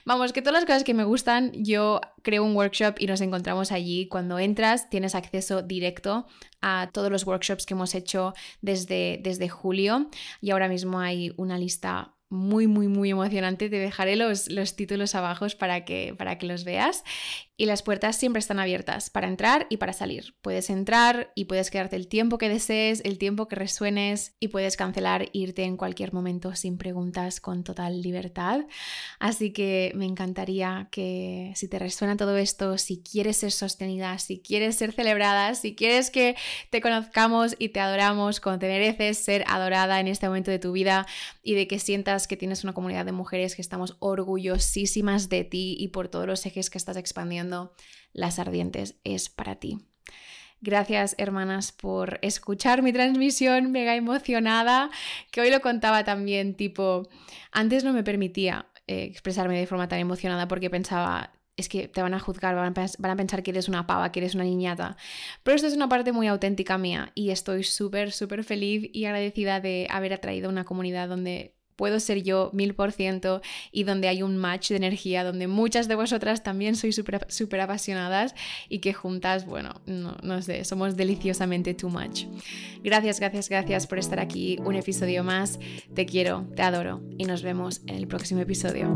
[0.04, 3.72] Vamos, que todas las cosas que me gustan, yo creo un workshop y nos encontramos
[3.72, 4.08] allí.
[4.08, 6.26] Cuando entras tienes acceso directo
[6.60, 10.10] a todos los workshops que hemos hecho desde, desde julio
[10.42, 13.70] y ahora mismo hay una lista muy, muy, muy emocionante.
[13.70, 17.04] Te dejaré los, los títulos abajo para que, para que los veas.
[17.60, 20.36] Y las puertas siempre están abiertas para entrar y para salir.
[20.42, 24.76] Puedes entrar y puedes quedarte el tiempo que desees, el tiempo que resuenes y puedes
[24.76, 28.60] cancelar e irte en cualquier momento sin preguntas con total libertad.
[29.18, 34.38] Así que me encantaría que si te resuena todo esto, si quieres ser sostenida, si
[34.38, 36.36] quieres ser celebrada, si quieres que
[36.70, 40.70] te conozcamos y te adoramos como te mereces ser adorada en este momento de tu
[40.70, 41.08] vida
[41.42, 45.74] y de que sientas que tienes una comunidad de mujeres que estamos orgullosísimas de ti
[45.76, 47.47] y por todos los ejes que estás expandiendo
[48.12, 49.78] las Ardientes es para ti.
[50.60, 54.90] Gracias, hermanas, por escuchar mi transmisión, mega emocionada,
[55.30, 57.08] que hoy lo contaba también, tipo,
[57.52, 62.02] antes no me permitía eh, expresarme de forma tan emocionada porque pensaba, es que te
[62.02, 64.96] van a juzgar, van a, pensar que eres una pava, que eres una niñata.
[65.44, 69.60] Pero esto es una parte muy auténtica mía y estoy súper, súper feliz y agradecida
[69.60, 74.22] de haber atraído una comunidad donde puedo ser yo mil por ciento y donde hay
[74.22, 78.34] un match de energía, donde muchas de vosotras también sois súper apasionadas
[78.68, 82.24] y que juntas, bueno, no, no sé, somos deliciosamente too much.
[82.82, 85.60] Gracias, gracias, gracias por estar aquí un episodio más.
[85.94, 88.92] Te quiero, te adoro y nos vemos en el próximo episodio.